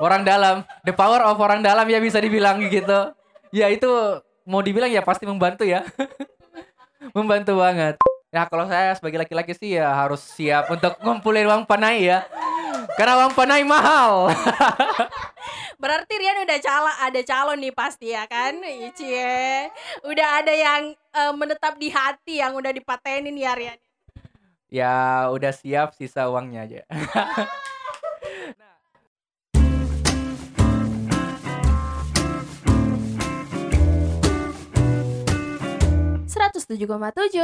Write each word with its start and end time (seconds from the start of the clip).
orang 0.00 0.22
dalam. 0.24 0.62
The 0.84 0.92
power 0.92 1.24
of 1.24 1.36
orang 1.40 1.60
dalam 1.64 1.84
ya 1.88 2.00
bisa 2.00 2.20
dibilang 2.20 2.60
gitu. 2.68 3.12
Ya 3.52 3.68
itu 3.68 3.88
mau 4.44 4.60
dibilang 4.60 4.90
ya 4.90 5.00
pasti 5.02 5.24
membantu 5.24 5.64
ya. 5.64 5.84
Membantu 7.16 7.60
banget. 7.60 7.94
Ya 8.34 8.44
kalau 8.50 8.66
saya 8.66 8.92
sebagai 8.98 9.22
laki-laki 9.22 9.54
sih 9.54 9.78
ya 9.78 9.94
harus 9.94 10.20
siap 10.20 10.68
untuk 10.68 10.98
ngumpulin 11.00 11.46
uang 11.46 11.64
panai 11.64 12.04
ya. 12.04 12.26
Karena 12.98 13.24
uang 13.24 13.32
panai 13.32 13.62
mahal. 13.62 14.28
Berarti 15.82 16.12
Rian 16.16 16.42
udah 16.42 16.58
cala 16.58 16.92
ada 17.04 17.20
calon 17.22 17.60
nih 17.60 17.72
pasti 17.72 18.10
ya 18.10 18.24
kan? 18.26 18.58
Icie. 18.60 19.70
Udah 20.02 20.42
ada 20.42 20.52
yang 20.52 20.92
eh, 20.92 21.32
menetap 21.36 21.78
di 21.78 21.88
hati 21.92 22.40
yang 22.42 22.56
udah 22.56 22.72
dipatenin 22.72 23.36
ya 23.36 23.54
Rian. 23.54 23.78
ya 24.66 25.30
udah 25.30 25.54
siap 25.54 25.94
sisa 25.94 26.26
uangnya 26.26 26.66
aja 26.66 26.82
107,7 36.36 36.84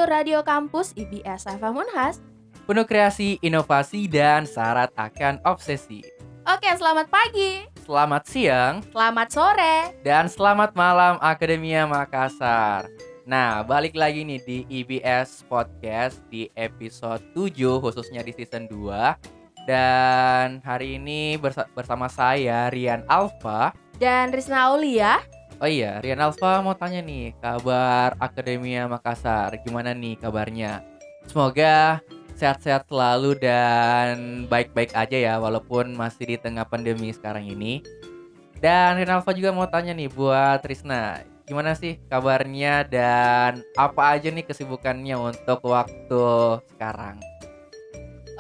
Radio 0.04 0.44
Kampus 0.44 0.92
IBS 0.92 1.48
FM 1.48 1.80
Unhas. 1.80 2.20
penuh 2.68 2.84
kreasi 2.84 3.40
inovasi 3.40 4.04
dan 4.04 4.44
syarat 4.44 4.92
akan 4.94 5.40
obsesi 5.42 6.04
Oke, 6.44 6.68
selamat 6.68 7.08
pagi, 7.08 7.64
selamat 7.86 8.22
siang 8.28 8.74
selamat 8.92 9.28
sore. 9.32 9.76
Dan 10.02 10.26
selamat 10.28 10.74
malam 10.74 11.14
Akademia 11.22 11.86
Makassar. 11.86 12.90
Nah, 13.24 13.62
balik 13.62 13.94
lagi 13.94 14.26
nih 14.26 14.42
di 14.42 14.58
IBS 14.68 15.46
Podcast 15.46 16.18
di 16.28 16.50
episode 16.52 17.22
7 17.32 17.78
khususnya 17.78 18.20
di 18.20 18.34
season 18.34 18.66
2. 18.66 19.14
Dan 19.64 20.58
hari 20.60 20.98
ini 20.98 21.38
bersa- 21.38 21.70
bersama 21.70 22.10
saya 22.10 22.66
Rian 22.68 23.06
Alfa. 23.06 23.70
Dan 23.96 24.34
Rizna 24.34 24.66
Aulia. 24.68 25.22
Oh 25.62 25.70
iya, 25.70 26.02
Rian 26.02 26.18
Alfa 26.18 26.58
mau 26.58 26.74
tanya 26.74 26.98
nih 26.98 27.38
kabar 27.38 28.18
Akademia 28.18 28.90
Makassar. 28.90 29.54
Gimana 29.62 29.94
nih 29.94 30.18
kabarnya? 30.18 30.82
Semoga 31.30 32.02
sehat-sehat 32.34 32.90
selalu 32.90 33.38
dan 33.38 34.42
baik-baik 34.50 34.90
aja 34.90 35.14
ya 35.14 35.34
walaupun 35.38 35.94
masih 35.94 36.34
di 36.34 36.36
tengah 36.42 36.66
pandemi 36.66 37.14
sekarang 37.14 37.46
ini. 37.46 37.78
Dan 38.58 38.98
Rian 38.98 39.14
Alfa 39.14 39.30
juga 39.30 39.54
mau 39.54 39.70
tanya 39.70 39.94
nih 39.94 40.10
buat 40.10 40.58
Trisna, 40.66 41.22
gimana 41.46 41.78
sih 41.78 41.94
kabarnya 42.10 42.82
dan 42.82 43.62
apa 43.78 44.18
aja 44.18 44.34
nih 44.34 44.42
kesibukannya 44.42 45.14
untuk 45.14 45.62
waktu 45.62 46.58
sekarang? 46.74 47.22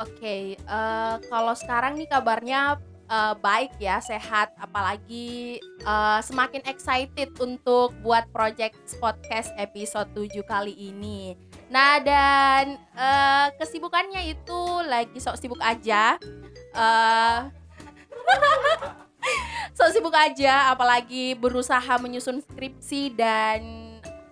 Oke, 0.02 0.58
eh, 0.58 1.14
kalau 1.30 1.54
sekarang 1.54 2.02
nih 2.02 2.10
kabarnya 2.10 2.82
eh, 3.12 3.34
baik 3.36 3.76
ya, 3.76 4.00
sehat. 4.00 4.56
Apalagi 4.56 5.60
eh, 5.60 6.20
semakin 6.24 6.64
excited 6.64 7.36
untuk 7.36 7.92
buat 8.00 8.24
project 8.32 8.80
podcast 8.96 9.52
episode 9.60 10.08
7 10.16 10.40
kali 10.48 10.72
ini. 10.72 11.36
Nah 11.68 12.00
dan 12.00 12.80
eh, 12.96 13.46
kesibukannya 13.60 14.32
itu 14.32 14.60
lagi 14.88 15.20
sok 15.20 15.36
sibuk 15.36 15.60
aja. 15.60 16.16
eh 16.72 17.38
sok 19.76 19.90
sibuk 19.92 20.16
aja, 20.16 20.72
apalagi 20.72 21.36
berusaha 21.36 22.00
menyusun 22.00 22.40
skripsi 22.40 23.12
dan 23.12 23.60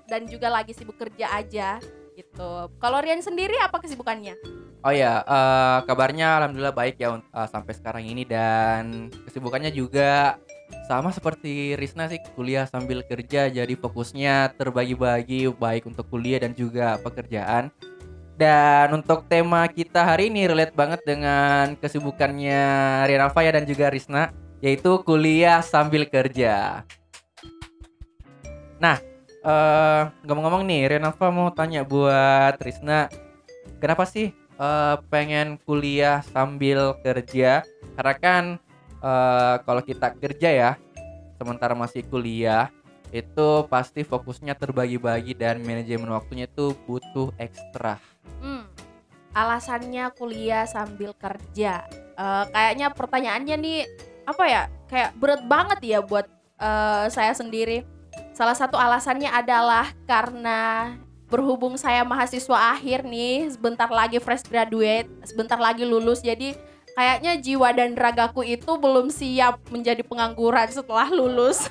dan 0.08 0.26
juga 0.26 0.50
lagi 0.50 0.74
sibuk 0.74 0.98
kerja 0.98 1.30
aja 1.36 1.78
gitu. 2.18 2.50
Kalau 2.82 2.98
Rian 2.98 3.22
sendiri 3.22 3.56
apa 3.62 3.78
kesibukannya? 3.78 4.59
Oh 4.80 4.94
ya, 4.96 5.20
eh, 5.20 5.78
kabarnya 5.84 6.40
alhamdulillah 6.40 6.72
baik 6.72 6.96
ya 6.96 7.20
eh, 7.20 7.48
sampai 7.52 7.76
sekarang 7.76 8.04
ini 8.08 8.24
dan 8.24 9.12
kesibukannya 9.28 9.68
juga 9.76 10.40
sama 10.88 11.12
seperti 11.12 11.76
Risna 11.76 12.08
sih 12.08 12.16
kuliah 12.32 12.64
sambil 12.64 13.04
kerja 13.04 13.52
jadi 13.52 13.74
fokusnya 13.76 14.56
terbagi-bagi 14.56 15.52
baik 15.52 15.84
untuk 15.84 16.08
kuliah 16.08 16.40
dan 16.40 16.56
juga 16.56 16.96
pekerjaan. 16.96 17.68
Dan 18.40 18.88
untuk 18.96 19.28
tema 19.28 19.68
kita 19.68 20.00
hari 20.00 20.32
ini 20.32 20.48
relate 20.48 20.72
banget 20.72 21.04
dengan 21.04 21.76
kesibukannya 21.76 22.62
Rian 23.04 23.20
Alfa 23.20 23.44
ya 23.44 23.52
dan 23.52 23.68
juga 23.68 23.92
Risna 23.92 24.32
yaitu 24.64 25.04
kuliah 25.04 25.60
sambil 25.60 26.08
kerja. 26.08 26.88
Nah, 28.80 28.96
eh 29.44 30.02
ngomong-ngomong 30.24 30.64
nih 30.64 30.88
Rian 30.88 31.04
Alfa 31.04 31.28
mau 31.28 31.52
tanya 31.52 31.84
buat 31.84 32.56
Risna, 32.64 33.12
kenapa 33.76 34.08
sih 34.08 34.39
eh, 34.60 34.96
pengen 35.08 35.56
kuliah 35.64 36.20
sambil 36.28 36.94
kerja 37.00 37.64
karena 37.96 38.14
kan 38.20 38.44
eh, 39.00 39.54
kalau 39.64 39.82
kita 39.82 40.12
kerja 40.20 40.50
ya 40.52 40.70
sementara 41.40 41.72
masih 41.72 42.04
kuliah 42.04 42.68
itu 43.10 43.66
pasti 43.66 44.06
fokusnya 44.06 44.54
terbagi-bagi 44.54 45.34
dan 45.34 45.58
manajemen 45.66 46.14
waktunya 46.14 46.46
itu 46.46 46.78
butuh 46.86 47.34
ekstra. 47.42 47.98
Hmm, 48.38 48.70
alasannya 49.34 50.14
kuliah 50.14 50.62
sambil 50.68 51.10
kerja. 51.18 51.90
Eh, 52.14 52.44
kayaknya 52.54 52.94
pertanyaannya 52.94 53.56
nih 53.58 53.80
apa 54.28 54.44
ya? 54.46 54.62
Kayak 54.86 55.10
berat 55.18 55.42
banget 55.50 55.78
ya 55.82 55.98
buat 56.04 56.30
eh, 56.60 57.06
saya 57.10 57.34
sendiri. 57.34 57.82
Salah 58.30 58.54
satu 58.54 58.78
alasannya 58.78 59.30
adalah 59.32 59.90
karena 60.06 60.94
berhubung 61.30 61.78
saya 61.78 62.02
mahasiswa 62.02 62.74
akhir 62.74 63.06
nih, 63.06 63.54
sebentar 63.54 63.86
lagi 63.86 64.18
fresh 64.18 64.50
graduate, 64.50 65.06
sebentar 65.22 65.56
lagi 65.56 65.86
lulus. 65.86 66.20
Jadi 66.20 66.58
kayaknya 66.98 67.38
jiwa 67.38 67.70
dan 67.70 67.94
ragaku 67.94 68.42
itu 68.42 68.76
belum 68.76 69.08
siap 69.08 69.62
menjadi 69.70 70.02
pengangguran 70.02 70.68
setelah 70.68 71.08
lulus. 71.08 71.64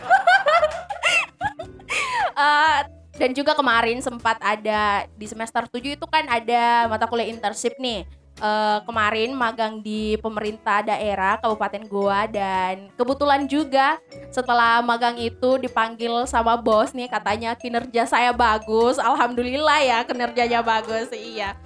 Eh, 2.39 2.79
dan 3.19 3.35
juga 3.35 3.51
kemarin 3.51 3.99
sempat 3.99 4.39
ada 4.39 5.03
di 5.19 5.27
semester 5.27 5.67
7 5.67 5.99
itu 5.99 6.05
kan 6.07 6.23
ada 6.31 6.87
mata 6.87 7.03
kuliah 7.03 7.27
internship 7.27 7.75
nih. 7.75 8.07
Eh, 8.39 8.79
kemarin 8.87 9.35
magang 9.35 9.83
di 9.83 10.15
pemerintah 10.23 10.79
daerah 10.79 11.35
Kabupaten 11.43 11.83
Goa 11.91 12.23
dan 12.23 12.87
kebetulan 12.95 13.43
juga 13.51 13.99
setelah 14.31 14.79
magang 14.79 15.19
itu 15.19 15.59
dipanggil 15.59 16.23
sama 16.23 16.55
bos 16.55 16.95
nih 16.95 17.11
katanya 17.11 17.51
kinerja 17.59 18.07
saya 18.07 18.31
bagus. 18.31 18.95
Alhamdulillah 18.95 19.83
ya 19.83 19.99
kinerjanya 20.07 20.63
bagus. 20.63 21.11
Iya. 21.11 21.59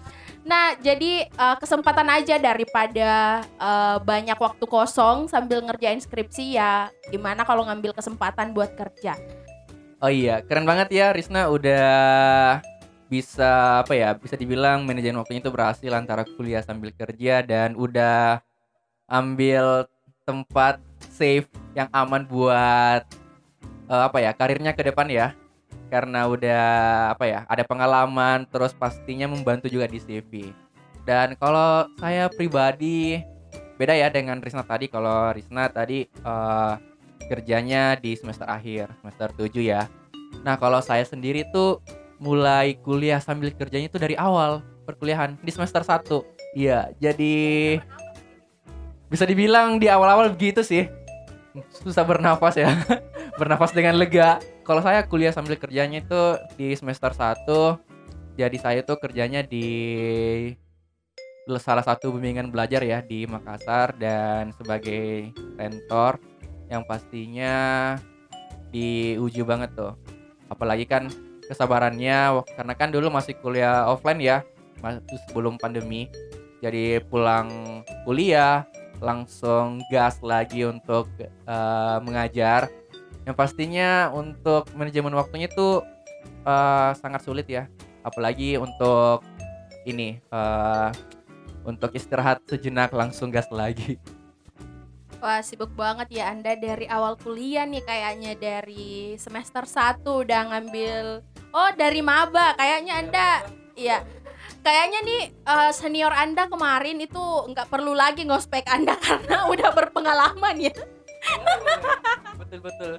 Nah, 0.50 0.74
jadi 0.82 1.30
eh, 1.30 1.56
kesempatan 1.62 2.10
aja 2.10 2.42
daripada 2.42 3.46
eh, 3.46 3.98
banyak 4.02 4.42
waktu 4.42 4.66
kosong 4.66 5.30
sambil 5.30 5.62
ngerjain 5.62 6.02
skripsi 6.02 6.58
ya 6.58 6.90
gimana 7.14 7.46
kalau 7.46 7.70
ngambil 7.70 7.94
kesempatan 7.94 8.50
buat 8.50 8.74
kerja. 8.74 9.14
Oh 10.02 10.12
iya, 10.12 10.42
keren 10.44 10.68
banget 10.68 10.92
ya 10.92 11.16
Risna 11.16 11.48
udah 11.48 12.60
bisa 13.14 13.86
apa 13.86 13.94
ya 13.94 14.10
bisa 14.18 14.34
dibilang 14.34 14.90
manajemen 14.90 15.22
waktunya 15.22 15.46
itu 15.46 15.54
berhasil 15.54 15.92
antara 15.94 16.26
kuliah 16.26 16.66
sambil 16.66 16.90
kerja 16.90 17.46
dan 17.46 17.78
udah 17.78 18.42
ambil 19.06 19.86
tempat 20.26 20.82
safe 21.14 21.46
yang 21.78 21.86
aman 21.94 22.26
buat 22.26 23.06
eh, 23.86 24.04
apa 24.10 24.18
ya 24.18 24.34
karirnya 24.34 24.74
ke 24.74 24.82
depan 24.90 25.06
ya. 25.14 25.38
Karena 25.94 26.26
udah 26.26 26.66
apa 27.14 27.30
ya 27.30 27.40
ada 27.46 27.62
pengalaman 27.62 28.50
terus 28.50 28.74
pastinya 28.74 29.30
membantu 29.30 29.70
juga 29.70 29.86
di 29.86 30.02
CV 30.02 30.50
dan 31.06 31.36
kalau 31.38 31.86
saya 32.02 32.32
pribadi 32.34 33.22
beda 33.78 33.94
ya 33.94 34.10
dengan 34.10 34.42
Risna 34.42 34.66
tadi. 34.66 34.90
Kalau 34.90 35.30
Risna 35.36 35.70
tadi 35.70 36.10
eh, 36.10 36.74
kerjanya 37.30 37.94
di 37.94 38.18
semester 38.18 38.50
akhir 38.50 38.90
semester 39.06 39.30
7 39.38 39.54
ya. 39.62 39.86
Nah 40.42 40.58
kalau 40.58 40.82
saya 40.82 41.06
sendiri 41.06 41.46
tuh 41.54 41.78
mulai 42.22 42.78
kuliah 42.82 43.22
sambil 43.22 43.52
kerjanya 43.54 43.90
itu 43.90 44.00
dari 44.02 44.14
awal 44.18 44.62
perkuliahan 44.84 45.40
di 45.40 45.52
semester 45.54 45.82
1 45.82 46.58
iya 46.58 46.92
jadi 47.02 47.80
bisa 49.14 49.30
dibilang 49.30 49.78
di 49.78 49.86
awal-awal 49.94 50.34
begitu 50.34 50.66
sih. 50.66 50.90
Susah 51.86 52.02
bernafas 52.02 52.58
ya. 52.58 52.74
Bernafas 53.38 53.70
dengan 53.70 53.94
lega. 53.94 54.42
Kalau 54.66 54.82
saya 54.82 55.06
kuliah 55.06 55.30
sambil 55.30 55.54
kerjanya 55.54 56.02
itu 56.02 56.22
di 56.58 56.74
semester 56.74 57.14
1 57.14 57.46
jadi 58.34 58.58
saya 58.58 58.82
tuh 58.82 58.98
kerjanya 58.98 59.46
di 59.46 59.68
salah 61.62 61.86
satu 61.86 62.10
bimbingan 62.18 62.50
belajar 62.50 62.82
ya 62.82 63.06
di 63.06 63.30
Makassar 63.30 63.94
dan 64.02 64.50
sebagai 64.58 65.30
tentor 65.60 66.18
yang 66.72 66.82
pastinya 66.90 67.94
diuji 68.74 69.46
banget 69.46 69.78
tuh. 69.78 69.94
Apalagi 70.50 70.90
kan 70.90 71.14
kesabarannya 71.54 72.42
karena 72.58 72.74
kan 72.74 72.90
dulu 72.90 73.14
masih 73.14 73.38
kuliah 73.38 73.86
offline 73.86 74.20
ya 74.20 74.38
masih 74.82 75.00
sebelum 75.30 75.62
pandemi 75.62 76.10
jadi 76.64 77.04
pulang 77.08 77.84
kuliah 78.04 78.66
langsung 79.04 79.84
gas 79.92 80.24
lagi 80.24 80.64
untuk 80.64 81.12
eh, 81.20 81.98
mengajar. 82.00 82.72
Yang 83.28 83.36
pastinya 83.36 84.12
untuk 84.16 84.68
manajemen 84.76 85.12
waktunya 85.20 85.52
itu 85.52 85.84
eh, 86.48 86.92
sangat 86.96 87.28
sulit 87.28 87.48
ya 87.52 87.68
apalagi 88.08 88.56
untuk 88.56 89.28
ini 89.84 90.24
eh, 90.24 90.90
untuk 91.68 91.92
istirahat 91.92 92.40
sejenak 92.48 92.96
langsung 92.96 93.28
gas 93.28 93.52
lagi 93.52 94.00
Wah 95.24 95.40
sibuk 95.40 95.72
banget 95.80 96.20
ya 96.20 96.36
Anda 96.36 96.60
dari 96.60 96.84
awal 96.84 97.16
kuliah 97.16 97.64
nih 97.64 97.80
kayaknya 97.88 98.36
dari 98.36 99.16
semester 99.16 99.64
1 99.64 100.04
udah 100.04 100.52
ngambil 100.52 101.24
Oh 101.56 101.70
dari 101.80 102.04
maba. 102.04 102.52
Kayaknya 102.60 102.94
Anda 103.00 103.28
Iya. 103.80 104.04
Kayaknya 104.60 105.00
nih 105.08 105.22
eh, 105.32 105.72
senior 105.72 106.12
Anda 106.12 106.52
kemarin 106.52 107.00
itu 107.00 107.24
nggak 107.24 107.72
perlu 107.72 107.96
lagi 107.96 108.28
ngospek 108.28 108.68
Anda 108.68 109.00
karena 109.08 109.48
udah 109.48 109.70
berpengalaman 109.72 110.60
ya. 110.60 110.76
Betul 112.36 112.60
betul. 112.60 112.94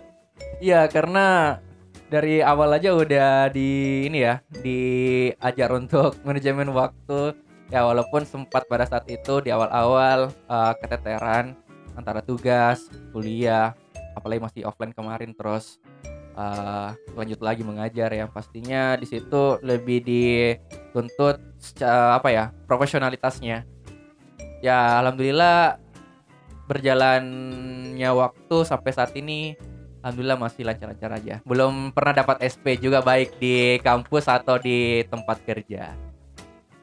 Iya 0.65 0.89
karena 0.89 1.61
dari 2.09 2.41
awal 2.41 2.73
aja 2.81 2.97
udah 2.97 3.53
di 3.53 4.09
ini 4.09 4.25
ya 4.25 4.41
diajar 4.65 5.77
untuk 5.77 6.17
manajemen 6.25 6.73
waktu. 6.73 7.37
Ya 7.69 7.85
walaupun 7.85 8.25
sempat 8.25 8.65
pada 8.65 8.89
saat 8.89 9.05
itu 9.13 9.45
di 9.45 9.53
awal-awal 9.53 10.33
eh, 10.33 10.73
keteteran 10.81 11.53
antara 11.95 12.21
tugas 12.21 12.91
kuliah 13.11 13.75
apalagi 14.15 14.41
masih 14.43 14.63
offline 14.67 14.95
kemarin 14.95 15.35
terus 15.35 15.83
eh, 16.35 16.91
lanjut 17.15 17.41
lagi 17.43 17.63
mengajar 17.67 18.11
ya 18.15 18.27
pastinya 18.31 18.95
di 18.99 19.07
situ 19.07 19.59
lebih 19.63 20.03
dituntut 20.07 21.43
secara 21.59 22.19
apa 22.19 22.29
ya 22.31 22.45
profesionalitasnya 22.67 23.67
ya 24.63 25.03
alhamdulillah 25.03 25.79
berjalannya 26.65 28.11
waktu 28.11 28.57
sampai 28.65 28.91
saat 28.97 29.13
ini 29.13 29.53
alhamdulillah 30.05 30.37
masih 30.37 30.69
lancar-lancar 30.69 31.11
aja. 31.17 31.35
Belum 31.49 31.89
pernah 31.93 32.21
dapat 32.21 32.45
SP 32.45 32.77
juga 32.77 33.01
baik 33.01 33.41
di 33.41 33.81
kampus 33.81 34.29
atau 34.29 34.61
di 34.61 35.01
tempat 35.09 35.41
kerja. 35.45 35.97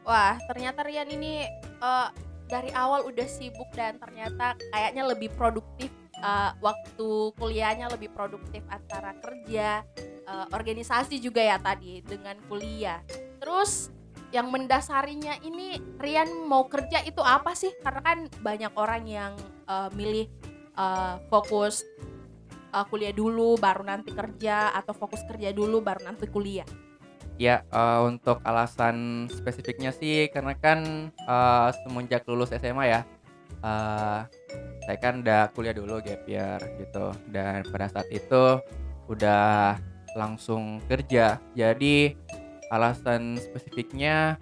Wah 0.02 0.42
ternyata 0.50 0.82
Rian 0.82 1.10
ini 1.14 1.46
eh, 1.82 2.08
dari 2.52 2.68
awal 2.76 3.08
udah 3.08 3.24
sibuk 3.32 3.72
dan 3.72 3.96
ternyata 3.96 4.60
kayaknya 4.76 5.08
lebih 5.08 5.32
produktif 5.40 5.88
eh, 6.20 6.52
waktu 6.60 7.32
kuliahnya 7.40 7.88
lebih 7.88 8.12
produktif 8.12 8.60
antara 8.68 9.16
kerja 9.24 9.88
eh, 10.04 10.46
organisasi 10.52 11.24
juga 11.24 11.40
ya 11.40 11.56
tadi 11.56 12.04
dengan 12.04 12.36
kuliah. 12.52 13.00
Terus 13.40 13.88
yang 14.36 14.52
mendasarinya 14.52 15.40
ini 15.44 15.80
Rian 16.00 16.48
mau 16.48 16.68
kerja 16.68 17.00
itu 17.08 17.24
apa 17.24 17.56
sih? 17.56 17.72
Karena 17.80 18.04
kan 18.04 18.20
banyak 18.44 18.74
orang 18.76 19.04
yang 19.08 19.34
eh, 19.72 19.90
milih 19.96 20.28
eh, 20.76 21.16
fokus 21.32 21.88
eh, 22.76 22.86
kuliah 22.92 23.16
dulu 23.16 23.56
baru 23.56 23.88
nanti 23.88 24.12
kerja 24.12 24.76
atau 24.76 24.92
fokus 24.92 25.24
kerja 25.24 25.56
dulu 25.56 25.80
baru 25.80 26.04
nanti 26.04 26.28
kuliah. 26.28 26.68
Ya 27.42 27.66
eh, 27.74 28.00
untuk 28.06 28.38
alasan 28.46 29.26
spesifiknya 29.34 29.90
sih 29.90 30.30
karena 30.30 30.54
kan 30.54 31.10
eh, 31.10 31.70
semenjak 31.82 32.22
lulus 32.30 32.54
SMA 32.54 32.86
ya 32.86 33.02
eh, 33.66 34.22
saya 34.86 34.98
kan 35.02 35.26
udah 35.26 35.50
kuliah 35.58 35.74
dulu 35.74 35.98
gap 36.06 36.22
year 36.30 36.62
gitu. 36.78 37.14
Dan 37.34 37.66
pada 37.70 37.90
saat 37.90 38.10
itu 38.14 38.62
udah 39.10 39.78
langsung 40.14 40.82
kerja. 40.86 41.42
Jadi 41.58 42.14
alasan 42.70 43.42
spesifiknya 43.42 44.38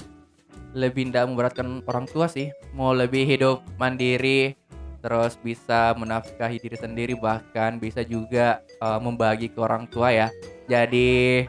lebih 0.75 1.10
tidak 1.10 1.25
memberatkan 1.31 1.81
orang 1.88 2.04
tua 2.07 2.28
sih. 2.28 2.52
Mau 2.75 2.92
lebih 2.92 3.24
hidup 3.24 3.63
mandiri 3.80 4.60
terus 5.00 5.40
bisa 5.40 5.95
menafkahi 5.95 6.60
diri 6.60 6.75
sendiri 6.75 7.16
bahkan 7.16 7.80
bisa 7.80 8.04
juga 8.04 8.60
eh, 8.84 9.00
membagi 9.00 9.52
ke 9.52 9.60
orang 9.60 9.88
tua 9.88 10.12
ya. 10.12 10.28
Jadi 10.68 11.48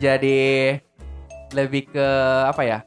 jadi 0.00 0.80
lebih 1.52 1.92
ke 1.92 2.08
apa 2.48 2.62
ya 2.64 2.78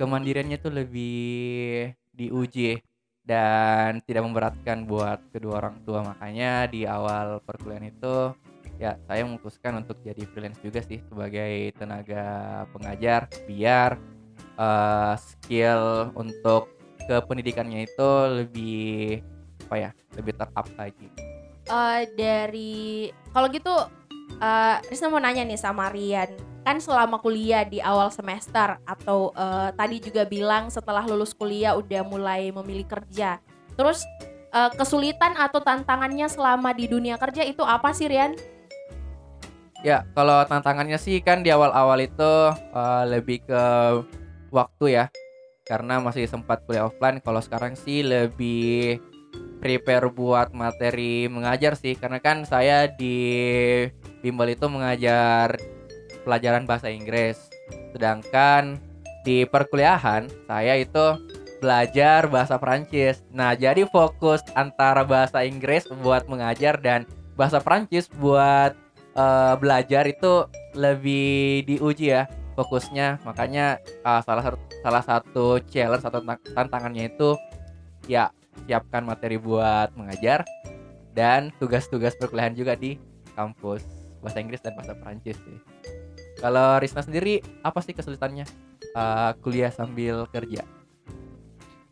kemandiriannya 0.00 0.58
tuh 0.58 0.72
lebih 0.72 1.92
diuji 2.14 2.80
dan 3.24 4.04
tidak 4.04 4.22
memberatkan 4.28 4.84
buat 4.84 5.18
kedua 5.32 5.64
orang 5.64 5.80
tua. 5.82 6.04
Makanya 6.04 6.68
di 6.68 6.84
awal 6.84 7.40
perkuliahan 7.42 7.88
itu 7.88 8.36
ya 8.76 8.98
saya 9.06 9.22
memutuskan 9.24 9.80
untuk 9.80 10.02
jadi 10.02 10.22
freelance 10.28 10.60
juga 10.60 10.82
sih 10.82 11.00
sebagai 11.06 11.72
tenaga 11.78 12.24
pengajar 12.74 13.30
biar 13.48 13.96
eh, 14.58 15.14
skill 15.16 16.12
untuk 16.18 16.68
kependidikannya 17.08 17.84
itu 17.88 18.10
lebih 18.44 19.20
apa 19.68 19.76
ya 19.80 19.90
lebih 20.20 20.32
terup 20.36 20.68
lagi. 20.76 21.08
Eh 21.64 22.02
dari 22.12 23.08
kalau 23.32 23.48
gitu 23.48 23.72
eh 24.40 24.76
Risna 24.88 25.08
mau 25.12 25.22
nanya 25.22 25.44
nih 25.46 25.60
sama 25.60 25.88
Rian 25.90 26.30
kan 26.64 26.80
selama 26.80 27.20
kuliah 27.20 27.62
di 27.68 27.78
awal 27.84 28.08
semester 28.08 28.80
atau 28.88 29.30
eh, 29.36 29.70
tadi 29.76 30.00
juga 30.00 30.24
bilang 30.24 30.72
setelah 30.72 31.04
lulus 31.04 31.36
kuliah 31.36 31.76
udah 31.76 32.02
mulai 32.08 32.48
memilih 32.52 32.88
kerja 32.88 33.38
terus 33.76 34.02
eh, 34.54 34.70
kesulitan 34.72 35.34
atau 35.36 35.60
tantangannya 35.60 36.30
selama 36.30 36.72
di 36.72 36.88
dunia 36.88 37.18
kerja 37.18 37.44
itu 37.44 37.60
apa 37.60 37.90
sih 37.92 38.08
Rian? 38.08 38.32
Ya, 39.84 40.08
kalau 40.16 40.40
tantangannya 40.48 40.96
sih 40.96 41.20
kan 41.20 41.44
di 41.44 41.52
awal-awal 41.52 42.00
itu 42.00 42.32
eh, 42.56 43.04
lebih 43.04 43.44
ke 43.44 43.64
waktu 44.48 44.86
ya. 44.96 45.04
Karena 45.68 46.00
masih 46.00 46.24
sempat 46.24 46.64
kuliah 46.64 46.88
offline. 46.88 47.20
Kalau 47.20 47.40
sekarang 47.44 47.76
sih 47.76 48.00
lebih 48.00 48.96
prepare 49.60 50.08
buat 50.08 50.56
materi 50.56 51.28
mengajar 51.28 51.76
sih. 51.76 52.00
Karena 52.00 52.16
kan 52.16 52.48
saya 52.48 52.88
di 52.88 53.20
bimbel 54.24 54.56
itu 54.56 54.64
mengajar 54.72 55.60
pelajaran 56.24 56.64
bahasa 56.64 56.88
Inggris. 56.88 57.36
Sedangkan 57.92 58.80
di 59.28 59.44
perkuliahan 59.44 60.32
saya 60.48 60.80
itu 60.80 61.20
belajar 61.60 62.28
bahasa 62.28 62.56
Perancis. 62.56 63.20
Nah, 63.28 63.52
jadi 63.52 63.84
fokus 63.88 64.40
antara 64.56 65.04
bahasa 65.04 65.44
Inggris 65.44 65.84
buat 66.00 66.24
mengajar 66.24 66.80
dan 66.80 67.04
bahasa 67.36 67.60
Perancis 67.60 68.08
buat 68.08 68.72
eh, 69.14 69.54
belajar 69.60 70.08
itu 70.08 70.48
lebih 70.74 71.64
diuji 71.68 72.10
ya 72.14 72.26
fokusnya 72.54 73.22
makanya 73.26 73.78
eh, 73.82 74.20
salah 74.22 74.42
satu 74.42 74.58
salah 74.82 75.02
satu 75.02 75.46
challenge 75.66 76.06
atau 76.06 76.22
tantang- 76.22 76.46
tantangannya 76.54 77.10
itu 77.10 77.34
ya 78.06 78.30
siapkan 78.66 79.02
materi 79.02 79.38
buat 79.38 79.90
mengajar 79.98 80.46
dan 81.14 81.50
tugas-tugas 81.58 82.14
perkuliahan 82.18 82.54
juga 82.54 82.78
di 82.78 82.98
kampus 83.34 83.93
bahasa 84.24 84.40
Inggris 84.40 84.64
dan 84.64 84.72
bahasa 84.72 84.96
Perancis 84.96 85.36
sih. 85.36 85.58
Kalau 86.40 86.80
Risna 86.80 87.04
sendiri 87.04 87.44
apa 87.60 87.78
sih 87.84 87.92
kesulitannya 87.92 88.48
eh, 88.96 89.32
kuliah 89.44 89.68
sambil 89.68 90.24
kerja? 90.32 90.64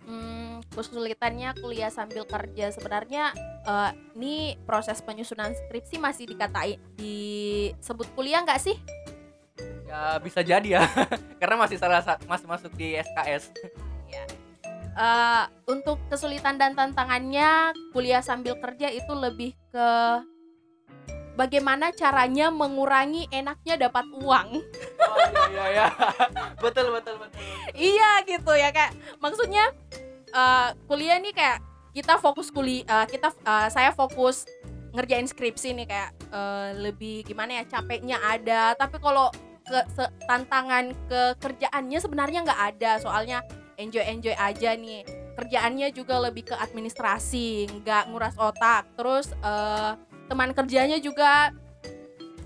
Hmm, 0.03 0.65
kesulitannya 0.73 1.55
kuliah 1.61 1.93
sambil 1.93 2.25
kerja 2.25 2.73
sebenarnya 2.73 3.37
eh, 3.69 3.91
ini 4.17 4.57
proses 4.65 5.05
penyusunan 5.05 5.53
skripsi 5.53 6.01
masih 6.01 6.25
dikatai 6.27 6.81
disebut 6.97 8.09
kuliah 8.17 8.41
nggak 8.43 8.61
sih? 8.61 8.77
Ya 9.87 10.17
bisa 10.19 10.41
jadi 10.41 10.81
ya 10.81 10.85
karena 11.41 11.61
masih 11.61 11.77
salah 11.77 12.01
sa- 12.01 12.21
masih 12.25 12.49
masuk 12.49 12.73
di 12.75 12.97
SKS. 12.97 13.53
Ya. 14.09 14.25
Eh, 14.93 15.45
untuk 15.73 15.97
kesulitan 16.13 16.61
dan 16.61 16.77
tantangannya 16.77 17.73
kuliah 17.97 18.21
sambil 18.21 18.57
kerja 18.61 18.93
itu 18.93 19.13
lebih 19.17 19.57
ke 19.73 19.89
bagaimana 21.35 21.91
caranya 21.97 22.53
mengurangi 22.53 23.29
enaknya 23.33 23.89
dapat 23.89 24.05
uang. 24.13 24.49
Oh 25.03 25.17
iya 25.33 25.45
iya 25.49 25.65
iya. 25.73 25.87
betul 26.65 26.93
betul 26.93 27.17
betul. 27.21 27.39
iya 27.73 28.21
gitu 28.29 28.53
ya 28.53 28.69
kayak 28.71 28.93
maksudnya 29.19 29.73
eh, 30.33 30.69
kuliah 30.89 31.19
nih 31.21 31.33
kayak 31.33 31.59
kita 31.93 32.17
fokus 32.21 32.49
kuliah 32.53 33.05
kita 33.09 33.33
eh, 33.33 33.69
saya 33.69 33.93
fokus 33.93 34.45
ngerjain 34.93 35.25
skripsi 35.25 35.73
nih 35.73 35.87
kayak 35.89 36.11
eh, 36.33 36.69
lebih 36.81 37.25
gimana 37.25 37.61
ya 37.61 37.65
capeknya 37.69 38.21
ada 38.21 38.77
tapi 38.77 39.01
kalau 39.01 39.33
ke 39.63 39.81
se- 39.95 40.13
tantangan 40.27 40.91
kekerjaannya 41.07 41.99
sebenarnya 42.03 42.39
nggak 42.45 42.63
ada 42.77 42.93
soalnya 42.99 43.39
enjoy 43.79 44.03
enjoy 44.05 44.35
aja 44.37 44.75
nih 44.77 45.07
kerjaannya 45.33 45.97
juga 45.97 46.21
lebih 46.21 46.53
ke 46.53 46.55
administrasi 46.59 47.71
nggak 47.81 48.13
nguras 48.13 48.37
otak 48.37 48.85
terus 48.99 49.33
eh, 49.41 49.93
teman 50.33 50.57
kerjanya 50.57 50.97
juga 50.97 51.53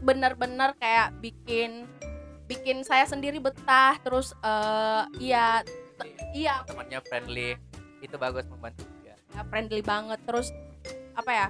bener-bener 0.03 0.75
kayak 0.83 1.15
bikin 1.23 1.87
bikin 2.51 2.83
saya 2.83 3.07
sendiri 3.07 3.39
betah 3.39 3.95
terus 4.03 4.35
eh 4.43 5.03
iya 5.23 5.63
iya. 6.35 6.67
Temannya 6.67 6.99
friendly 7.07 7.55
itu 8.03 8.17
bagus 8.19 8.45
membantu 8.51 8.85
juga. 8.99 9.15
ya, 9.15 9.43
friendly 9.47 9.83
banget. 9.87 10.19
Terus 10.27 10.51
apa 11.15 11.31
ya 11.31 11.47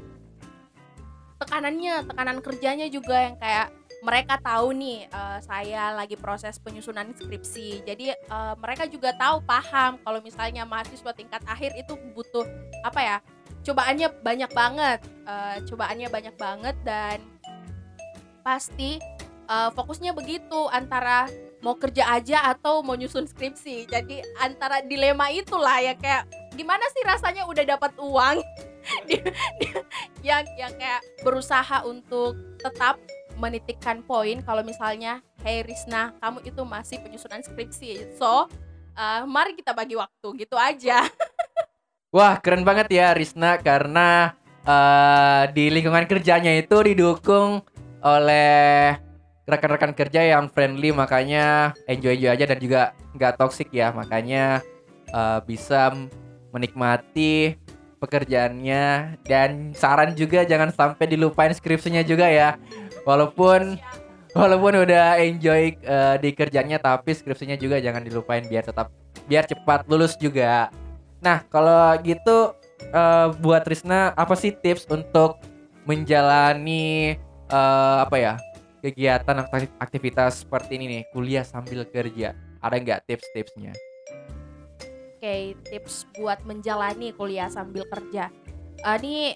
tekanannya 1.36 1.94
tekanan 2.06 2.38
kerjanya 2.40 2.86
juga 2.88 3.16
yang 3.32 3.36
kayak 3.36 3.68
mereka 4.04 4.38
tahu 4.38 4.76
nih 4.76 5.08
eh, 5.08 5.38
saya 5.40 5.96
lagi 5.96 6.20
proses 6.20 6.60
penyusunan 6.60 7.16
skripsi. 7.16 7.80
Jadi 7.84 8.12
eh, 8.12 8.54
mereka 8.60 8.84
juga 8.88 9.16
tahu 9.16 9.40
paham 9.44 9.96
kalau 10.04 10.20
misalnya 10.20 10.68
mahasiswa 10.68 11.12
tingkat 11.16 11.42
akhir 11.48 11.72
itu 11.76 11.96
butuh 12.12 12.44
apa 12.84 13.00
ya 13.00 13.16
cobaannya 13.66 14.22
banyak 14.22 14.50
banget 14.54 15.00
eh, 15.26 15.56
cobaannya 15.66 16.08
banyak 16.08 16.34
banget 16.38 16.76
dan 16.86 17.18
pasti 18.46 19.02
eh, 19.50 19.70
fokusnya 19.74 20.14
begitu 20.14 20.70
antara 20.70 21.26
mau 21.66 21.74
kerja 21.74 22.14
aja 22.14 22.46
atau 22.54 22.84
mau 22.86 22.94
nyusun 22.94 23.26
skripsi. 23.26 23.90
Jadi 23.90 24.22
antara 24.38 24.86
dilema 24.86 25.34
itulah 25.34 25.82
ya 25.82 25.98
kayak 25.98 26.30
gimana 26.54 26.86
sih 26.94 27.02
rasanya 27.02 27.42
udah 27.48 27.64
dapat 27.66 27.90
uang? 27.98 28.38
Yang 30.26 30.46
yang 30.54 30.72
kayak 30.78 31.02
berusaha 31.26 31.82
untuk 31.82 32.38
tetap 32.62 33.02
menitikkan 33.36 34.00
poin 34.06 34.40
kalau 34.46 34.64
misalnya 34.64 35.20
hey 35.44 35.60
Risna 35.62 36.16
kamu 36.18 36.40
itu 36.48 36.62
masih 36.64 36.96
penyusunan 37.04 37.44
skripsi 37.44 38.16
so 38.16 38.48
uh, 38.96 39.22
mari 39.28 39.52
kita 39.52 39.76
bagi 39.76 39.94
waktu 39.94 40.28
gitu 40.40 40.56
aja 40.56 41.04
Wah, 42.16 42.40
keren 42.40 42.64
banget 42.64 42.88
ya 42.96 43.12
Risna 43.12 43.60
karena 43.60 44.32
eh, 44.64 45.52
di 45.52 45.68
lingkungan 45.68 46.08
kerjanya 46.08 46.48
itu 46.56 46.80
didukung 46.80 47.60
oleh 48.00 48.96
rekan-rekan 49.44 49.92
kerja 49.92 50.24
yang 50.24 50.48
friendly 50.48 50.96
makanya 50.96 51.76
enjoy-enjoy 51.84 52.32
aja 52.32 52.44
dan 52.48 52.56
juga 52.56 52.82
nggak 53.20 53.36
toxic 53.36 53.68
ya. 53.68 53.92
Makanya 53.92 54.64
eh, 55.12 55.38
bisa 55.44 55.92
menikmati 56.56 57.60
pekerjaannya 58.00 59.20
dan 59.28 59.76
saran 59.76 60.16
juga 60.16 60.48
jangan 60.48 60.72
sampai 60.72 61.12
dilupain 61.12 61.52
skripsinya 61.52 62.00
juga 62.00 62.32
ya. 62.32 62.56
Walaupun 63.04 63.76
walaupun 64.32 64.88
udah 64.88 65.20
enjoy 65.20 65.76
eh, 65.76 66.16
di 66.16 66.32
kerjanya 66.32 66.80
tapi 66.80 67.12
skripsinya 67.12 67.60
juga 67.60 67.76
jangan 67.76 68.00
dilupain 68.00 68.48
biar 68.48 68.64
tetap 68.64 68.88
biar 69.28 69.44
cepat 69.44 69.84
lulus 69.84 70.16
juga. 70.16 70.72
Nah, 71.26 71.42
kalau 71.50 71.98
gitu 72.06 72.54
eh, 72.94 73.28
buat 73.42 73.66
Risna 73.66 74.14
apa 74.14 74.38
sih 74.38 74.54
tips 74.54 74.86
untuk 74.86 75.42
menjalani 75.82 77.18
eh, 77.50 77.96
apa 77.98 78.14
ya 78.14 78.34
kegiatan 78.78 79.42
akti- 79.42 79.74
aktivitas 79.82 80.46
seperti 80.46 80.78
ini 80.78 80.86
nih 80.86 81.02
kuliah 81.10 81.42
sambil 81.42 81.82
kerja? 81.82 82.38
Ada 82.62 82.78
nggak 82.78 83.00
tips-tipsnya? 83.10 83.74
Oke, 85.18 85.58
tips 85.66 86.06
buat 86.14 86.38
menjalani 86.46 87.10
kuliah 87.10 87.50
sambil 87.50 87.82
kerja. 87.90 88.30
Eh, 88.86 88.96
ini 89.02 89.34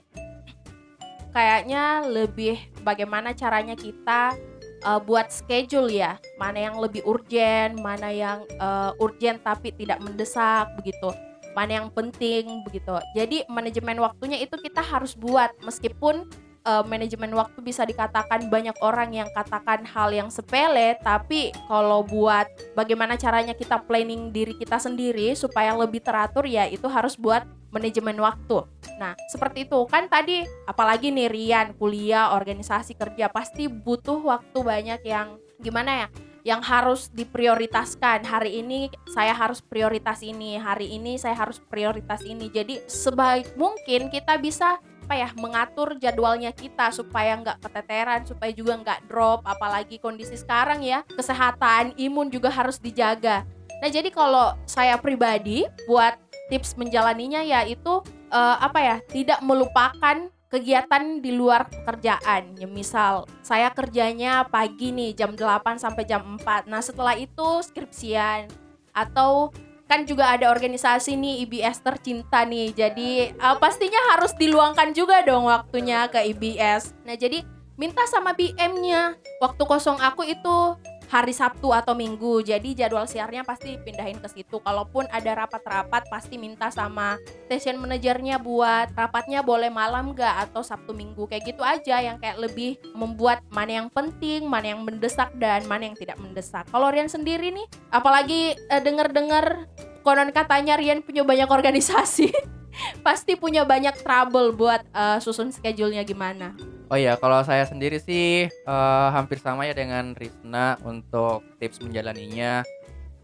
kayaknya 1.35 2.07
lebih 2.07 2.71
bagaimana 2.87 3.35
caranya 3.35 3.75
kita 3.75 4.39
eh, 4.87 5.01
buat 5.03 5.35
schedule 5.35 5.91
ya. 5.91 6.23
Mana 6.39 6.71
yang 6.71 6.79
lebih 6.79 7.03
urgent, 7.03 7.83
mana 7.83 8.15
yang 8.15 8.47
eh, 8.47 9.03
urgent 9.03 9.43
tapi 9.43 9.75
tidak 9.75 9.99
mendesak 9.99 10.71
begitu. 10.79 11.11
Mana 11.61 11.85
yang 11.85 11.93
penting 11.93 12.65
begitu. 12.65 12.97
Jadi 13.13 13.45
manajemen 13.53 14.01
waktunya 14.01 14.41
itu 14.41 14.57
kita 14.57 14.81
harus 14.81 15.13
buat 15.13 15.53
meskipun 15.61 16.25
eh, 16.65 16.85
manajemen 16.89 17.37
waktu 17.37 17.61
bisa 17.61 17.85
dikatakan 17.85 18.49
banyak 18.49 18.73
orang 18.81 19.13
yang 19.13 19.29
katakan 19.37 19.85
hal 19.85 20.09
yang 20.09 20.33
sepele, 20.33 20.97
tapi 21.05 21.53
kalau 21.69 22.01
buat 22.01 22.49
bagaimana 22.73 23.21
caranya 23.21 23.53
kita 23.53 23.77
planning 23.85 24.33
diri 24.33 24.57
kita 24.57 24.81
sendiri 24.81 25.37
supaya 25.37 25.77
lebih 25.77 26.01
teratur 26.01 26.49
ya 26.49 26.65
itu 26.65 26.89
harus 26.89 27.21
buat 27.21 27.45
manajemen 27.69 28.17
waktu. 28.25 28.65
Nah, 28.97 29.13
seperti 29.29 29.69
itu 29.69 29.85
kan 29.85 30.09
tadi 30.09 30.49
apalagi 30.65 31.13
nih 31.13 31.29
Rian 31.29 31.77
kuliah, 31.77 32.33
organisasi 32.33 32.97
kerja 32.97 33.29
pasti 33.29 33.69
butuh 33.69 34.17
waktu 34.17 34.59
banyak 34.65 35.01
yang 35.05 35.37
gimana 35.61 36.09
ya? 36.09 36.30
Yang 36.43 36.63
harus 36.65 37.03
diprioritaskan. 37.13 38.25
Hari 38.25 38.65
ini 38.65 38.89
saya 39.13 39.37
harus 39.37 39.61
prioritas 39.61 40.25
ini, 40.25 40.57
hari 40.57 40.93
ini 40.97 41.21
saya 41.21 41.37
harus 41.37 41.61
prioritas 41.61 42.25
ini. 42.25 42.49
Jadi 42.49 42.81
sebaik 42.89 43.55
mungkin 43.61 44.09
kita 44.09 44.41
bisa 44.41 44.81
apa 44.81 45.27
ya 45.27 45.31
mengatur 45.43 45.99
jadwalnya 45.99 46.55
kita 46.55 46.95
supaya 46.95 47.35
nggak 47.43 47.67
keteteran, 47.67 48.23
supaya 48.25 48.55
juga 48.55 48.79
nggak 48.79 49.11
drop. 49.11 49.43
Apalagi 49.43 49.99
kondisi 49.99 50.39
sekarang 50.39 50.81
ya 50.87 51.03
kesehatan 51.13 51.99
imun 51.99 52.31
juga 52.31 52.49
harus 52.49 52.79
dijaga. 52.79 53.43
Nah 53.81 53.89
jadi 53.89 54.13
kalau 54.13 54.55
saya 54.69 55.01
pribadi 55.01 55.67
buat 55.89 56.15
tips 56.53 56.77
menjalaninya 56.77 57.41
yaitu 57.43 58.03
eh, 58.31 58.57
apa 58.61 58.79
ya 58.79 58.97
tidak 59.11 59.41
melupakan 59.43 60.31
kegiatan 60.51 61.23
di 61.23 61.31
luar 61.33 61.71
pekerjaan. 61.71 62.59
Ya 62.59 62.67
misal 62.67 63.25
saya 63.41 63.71
kerjanya 63.71 64.45
pagi 64.51 64.91
nih 64.91 65.15
jam 65.15 65.39
8 65.39 65.79
sampai 65.79 66.05
jam 66.05 66.37
4. 66.37 66.67
Nah, 66.67 66.83
setelah 66.83 67.15
itu 67.15 67.63
skripsian 67.63 68.51
atau 68.91 69.55
kan 69.87 70.07
juga 70.07 70.31
ada 70.31 70.51
organisasi 70.51 71.15
nih 71.15 71.47
IBS 71.47 71.87
tercinta 71.87 72.43
nih. 72.43 72.75
Jadi 72.75 73.31
eh, 73.31 73.57
pastinya 73.63 74.15
harus 74.15 74.35
diluangkan 74.35 74.91
juga 74.91 75.23
dong 75.23 75.47
waktunya 75.47 76.11
ke 76.11 76.19
IBS. 76.35 76.99
Nah, 77.07 77.15
jadi 77.15 77.47
minta 77.79 78.03
sama 78.11 78.35
BM-nya. 78.35 79.17
Waktu 79.39 79.63
kosong 79.65 80.03
aku 80.03 80.27
itu 80.27 80.77
hari 81.11 81.35
Sabtu 81.35 81.75
atau 81.75 81.93
Minggu. 81.93 82.41
Jadi 82.47 82.79
jadwal 82.79 83.05
siarnya 83.11 83.43
pasti 83.43 83.75
pindahin 83.83 84.23
ke 84.23 84.31
situ. 84.31 84.63
Kalaupun 84.63 85.11
ada 85.11 85.45
rapat-rapat 85.45 86.07
pasti 86.07 86.39
minta 86.39 86.71
sama 86.71 87.19
station 87.51 87.83
manajernya 87.83 88.39
buat 88.39 88.95
rapatnya 88.95 89.43
boleh 89.43 89.69
malam 89.69 90.15
gak 90.15 90.49
atau 90.49 90.63
Sabtu 90.63 90.95
Minggu 90.95 91.27
kayak 91.27 91.51
gitu 91.51 91.67
aja 91.67 91.99
yang 91.99 92.23
kayak 92.23 92.39
lebih 92.39 92.79
membuat 92.95 93.43
mana 93.51 93.83
yang 93.83 93.89
penting, 93.91 94.47
mana 94.47 94.73
yang 94.73 94.87
mendesak 94.87 95.35
dan 95.37 95.67
mana 95.67 95.91
yang 95.91 95.99
tidak 95.99 96.17
mendesak. 96.23 96.65
Kalau 96.71 96.89
Rian 96.95 97.11
sendiri 97.11 97.51
nih, 97.51 97.67
apalagi 97.91 98.55
eh, 98.55 98.81
denger-dengar 98.81 99.67
konon 100.07 100.31
katanya 100.31 100.79
Rian 100.79 101.03
punya 101.03 101.27
banyak 101.27 101.51
organisasi, 101.51 102.31
pasti 103.07 103.35
punya 103.35 103.67
banyak 103.67 103.99
trouble 104.07 104.55
buat 104.55 104.87
eh, 104.95 105.19
susun 105.19 105.51
schedule-nya 105.51 106.07
gimana. 106.07 106.55
Oh 106.91 106.99
iya, 106.99 107.15
kalau 107.15 107.39
saya 107.47 107.63
sendiri 107.71 108.03
sih 108.03 108.51
eh, 108.51 109.09
hampir 109.15 109.39
sama 109.39 109.63
ya 109.63 109.71
dengan 109.79 110.11
Risna 110.19 110.75
untuk 110.83 111.47
tips 111.63 111.79
menjalaninya. 111.87 112.67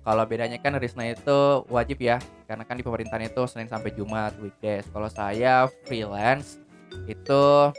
Kalau 0.06 0.22
bedanya 0.22 0.62
kan 0.62 0.78
Risna 0.78 1.10
itu 1.10 1.66
wajib 1.66 1.98
ya, 1.98 2.22
karena 2.46 2.62
kan 2.62 2.78
di 2.78 2.86
pemerintahan 2.86 3.26
itu 3.26 3.42
Senin 3.50 3.66
sampai 3.66 3.90
Jumat 3.90 4.38
weekdays. 4.38 4.86
Kalau 4.94 5.10
saya 5.10 5.66
freelance 5.82 6.62
itu 7.10 7.74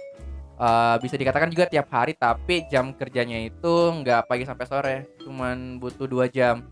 eh, 0.60 0.96
bisa 1.00 1.16
dikatakan 1.16 1.56
juga 1.56 1.72
tiap 1.72 1.88
hari, 1.88 2.20
tapi 2.20 2.68
jam 2.68 2.92
kerjanya 2.92 3.48
itu 3.48 3.74
nggak 4.04 4.28
pagi 4.28 4.44
sampai 4.44 4.66
sore, 4.68 4.98
cuman 5.24 5.80
butuh 5.80 6.04
dua 6.04 6.28
jam. 6.28 6.68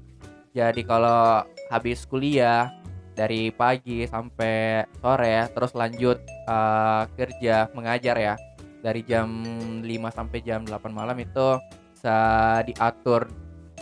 Jadi 0.52 0.84
kalau 0.84 1.40
habis 1.72 2.04
kuliah 2.04 2.68
dari 3.16 3.48
pagi 3.48 4.04
sampai 4.12 4.84
sore, 5.00 5.48
terus 5.56 5.72
lanjut 5.72 6.20
eh, 6.52 7.04
kerja 7.16 7.72
mengajar 7.72 8.20
ya 8.20 8.36
dari 8.86 9.02
jam 9.02 9.42
5 9.82 9.90
sampai 10.14 10.40
jam 10.46 10.62
8 10.62 10.78
malam 10.94 11.18
itu 11.18 11.58
bisa 11.98 12.62
diatur 12.70 13.26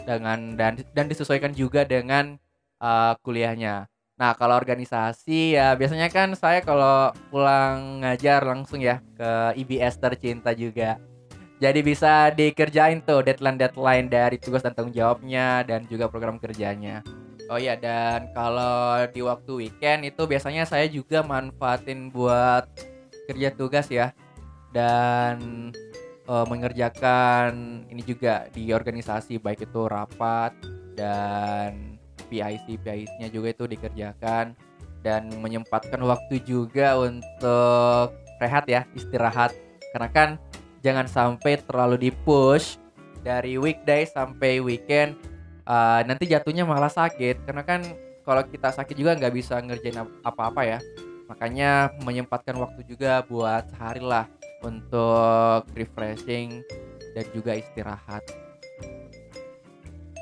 dengan 0.07 0.55
dan 0.55 0.79
dan 0.95 1.12
disesuaikan 1.12 1.51
juga 1.51 1.83
dengan 1.83 2.39
uh, 2.79 3.19
kuliahnya. 3.19 3.91
Nah, 4.15 4.31
kalau 4.39 4.55
organisasi 4.55 5.60
ya 5.60 5.75
biasanya 5.75 6.07
kan 6.07 6.31
saya 6.39 6.63
kalau 6.63 7.12
pulang 7.27 8.00
ngajar 8.00 8.48
langsung 8.48 8.79
ya 8.79 9.03
ke 9.19 9.60
IBS 9.60 10.00
tercinta 10.00 10.55
juga. 10.55 10.95
Jadi 11.60 11.79
bisa 11.83 12.31
dikerjain 12.31 13.03
tuh 13.03 13.24
deadline-deadline 13.24 14.07
dari 14.12 14.36
tugas 14.39 14.63
dan 14.63 14.75
tanggung 14.75 14.95
jawabnya 14.95 15.63
dan 15.67 15.83
juga 15.88 16.07
program 16.07 16.39
kerjanya. 16.39 17.03
Oh 17.51 17.60
iya 17.60 17.75
dan 17.75 18.31
kalau 18.31 19.03
di 19.12 19.19
waktu 19.19 19.51
weekend 19.67 20.07
itu 20.07 20.24
biasanya 20.24 20.63
saya 20.63 20.88
juga 20.88 21.24
manfaatin 21.24 22.07
buat 22.12 22.67
kerja 23.27 23.51
tugas 23.55 23.88
ya 23.88 24.12
dan 24.74 25.70
eh, 26.27 26.46
mengerjakan 26.50 27.86
ini 27.88 28.01
juga 28.03 28.50
di 28.51 28.74
organisasi 28.74 29.39
baik 29.39 29.70
itu 29.70 29.86
rapat 29.86 30.51
dan 30.98 31.96
PIC 32.27 32.82
PIC-nya 32.82 33.30
juga 33.30 33.53
itu 33.53 33.70
dikerjakan 33.70 34.58
dan 35.06 35.30
menyempatkan 35.38 36.01
waktu 36.01 36.42
juga 36.42 36.98
untuk 36.98 38.15
rehat 38.42 38.65
ya 38.65 38.82
istirahat. 38.98 39.53
Karena 39.94 40.10
kan 40.10 40.30
jangan 40.82 41.06
sampai 41.06 41.62
terlalu 41.62 42.10
di 42.10 42.12
push 42.12 42.82
dari 43.22 43.56
weekday 43.62 44.10
sampai 44.10 44.60
weekend 44.60 45.13
eh, 45.70 46.01
nanti 46.10 46.25
jatuhnya 46.25 46.65
malah 46.65 46.89
sakit. 46.89 47.46
Karena 47.46 47.62
kan 47.62 47.86
kalau 48.24 48.42
kita 48.48 48.74
sakit 48.74 48.96
juga 48.98 49.13
nggak 49.20 49.34
bisa 49.36 49.60
ngerjain 49.62 50.01
ap- 50.01 50.18
apa-apa 50.25 50.62
ya. 50.65 50.80
Makanya 51.30 51.94
menyempatkan 52.03 52.56
waktu 52.58 52.82
juga 52.88 53.22
buat 53.27 53.70
sehari 53.75 54.03
lah 54.03 54.27
untuk 54.63 55.67
refreshing 55.75 56.63
dan 57.13 57.25
juga 57.36 57.60
istirahat. 57.60 58.24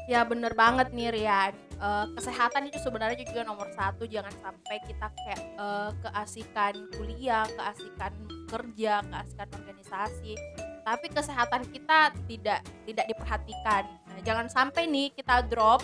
Ya 0.09 0.27
bener 0.27 0.51
banget 0.57 0.91
nih 0.91 1.13
Rian. 1.13 1.53
Eh, 1.81 2.05
Kesehatan 2.19 2.67
itu 2.67 2.77
sebenarnya 2.83 3.23
juga 3.23 3.47
nomor 3.47 3.71
satu. 3.71 4.03
Jangan 4.03 4.33
sampai 4.43 4.77
kita 4.83 5.07
kayak 5.07 5.41
eh, 5.55 5.91
keasikan 6.03 6.73
kuliah, 6.99 7.47
keasikan 7.47 8.13
kerja, 8.51 8.93
keasikan 9.07 9.47
organisasi. 9.55 10.33
Tapi 10.81 11.05
kesehatan 11.13 11.63
kita 11.71 12.11
tidak 12.27 12.59
tidak 12.83 13.05
diperhatikan. 13.07 13.83
Nah, 13.87 14.19
Jangan 14.25 14.51
sampai 14.51 14.89
nih 14.89 15.13
kita 15.15 15.47
drop 15.47 15.81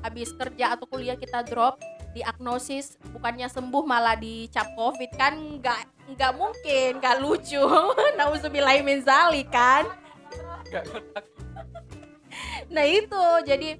Habis 0.00 0.32
kerja 0.32 0.76
atau 0.76 0.88
kuliah 0.88 1.16
kita 1.16 1.44
drop 1.44 1.76
diagnosis 2.16 2.98
bukannya 3.14 3.46
sembuh 3.46 3.84
malah 3.84 4.16
dicap 4.16 4.72
covid. 4.74 5.10
Kan 5.14 5.60
nggak 5.60 5.99
nggak 6.14 6.32
mungkin 6.34 6.98
nggak 6.98 7.16
lucu 7.22 7.62
nauzubillahi 8.18 8.80
min 8.82 9.02
zalik 9.02 9.48
kan 9.50 9.86
Nah 12.70 12.86
itu 12.86 13.22
jadi 13.42 13.76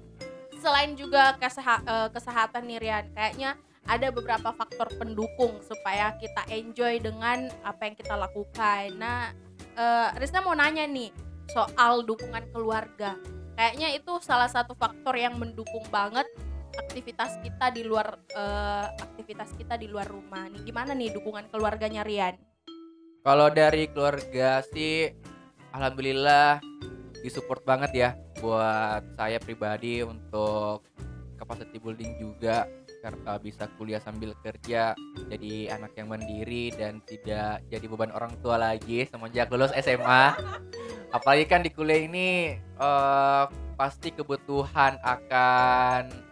selain 0.59 0.93
juga 0.93 1.39
keseha- 1.39 1.83
eh, 1.87 2.09
kesehatan 2.11 2.67
nih 2.67 2.79
Rian, 2.83 3.05
kayaknya 3.15 3.55
ada 3.87 4.13
beberapa 4.13 4.53
faktor 4.53 4.93
pendukung 4.99 5.57
supaya 5.65 6.13
kita 6.21 6.45
enjoy 6.53 7.01
dengan 7.01 7.49
apa 7.65 7.89
yang 7.89 7.95
kita 7.97 8.13
lakukan. 8.13 8.93
Nah, 8.93 9.33
uh, 9.73 10.13
Rizna 10.21 10.45
mau 10.45 10.53
nanya 10.53 10.85
nih 10.85 11.09
soal 11.49 12.05
dukungan 12.05 12.45
keluarga. 12.53 13.17
Kayaknya 13.57 13.97
itu 13.97 14.21
salah 14.21 14.45
satu 14.45 14.77
faktor 14.77 15.17
yang 15.17 15.33
mendukung 15.41 15.81
banget 15.89 16.29
aktivitas 16.77 17.39
kita 17.43 17.71
di 17.73 17.81
luar 17.83 18.15
uh, 18.35 18.87
aktivitas 18.95 19.55
kita 19.55 19.75
di 19.75 19.87
luar 19.91 20.07
rumah. 20.07 20.47
Nih 20.47 20.63
gimana 20.63 20.91
nih 20.95 21.15
dukungan 21.15 21.51
keluarganya 21.51 22.03
Rian? 22.03 22.35
Kalau 23.21 23.53
dari 23.53 23.85
keluarga 23.91 24.65
sih 24.65 25.13
alhamdulillah 25.71 26.59
disupport 27.21 27.61
banget 27.63 27.91
ya 27.93 28.09
buat 28.41 29.05
saya 29.15 29.37
pribadi 29.37 30.01
untuk 30.01 30.83
capacity 31.37 31.77
building 31.77 32.17
juga 32.17 32.65
karena 33.01 33.41
bisa 33.41 33.65
kuliah 33.81 33.97
sambil 33.97 34.37
kerja 34.45 34.93
jadi 35.29 35.73
anak 35.73 35.97
yang 35.97 36.13
mandiri 36.13 36.69
dan 36.77 37.01
tidak 37.01 37.65
jadi 37.65 37.85
beban 37.89 38.13
orang 38.13 38.37
tua 38.45 38.61
lagi 38.61 39.09
semenjak 39.09 39.49
lulus 39.49 39.73
SMA 39.81 40.37
apalagi 41.09 41.45
kan 41.49 41.65
di 41.65 41.73
kuliah 41.73 42.05
ini 42.05 42.61
uh, 42.77 43.49
pasti 43.73 44.13
kebutuhan 44.13 45.01
akan 45.01 46.30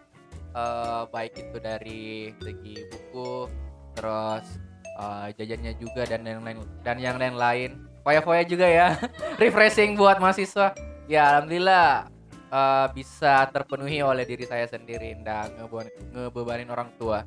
uh, 0.54 1.04
baik 1.10 1.38
itu 1.38 1.58
dari 1.62 2.34
segi 2.40 2.76
buku 2.90 3.50
terus 3.98 4.46
uh, 4.98 5.28
jajannya 5.36 5.74
juga 5.78 6.06
dan 6.06 6.24
yang 6.24 6.42
lain 6.46 6.58
dan 6.86 6.98
yang 7.02 7.18
lain-lain 7.20 7.90
foya-foya 8.04 8.44
juga 8.48 8.68
ya 8.68 8.88
refreshing 9.42 9.94
buat 10.00 10.18
mahasiswa. 10.18 10.74
Ya 11.10 11.26
alhamdulillah 11.36 12.06
uh, 12.54 12.88
bisa 12.94 13.50
terpenuhi 13.50 14.02
oleh 14.02 14.26
diri 14.26 14.46
saya 14.46 14.70
sendiri 14.70 15.14
nggak 15.22 15.58
ngebebanin 16.14 16.70
orang 16.70 16.90
tua. 16.98 17.26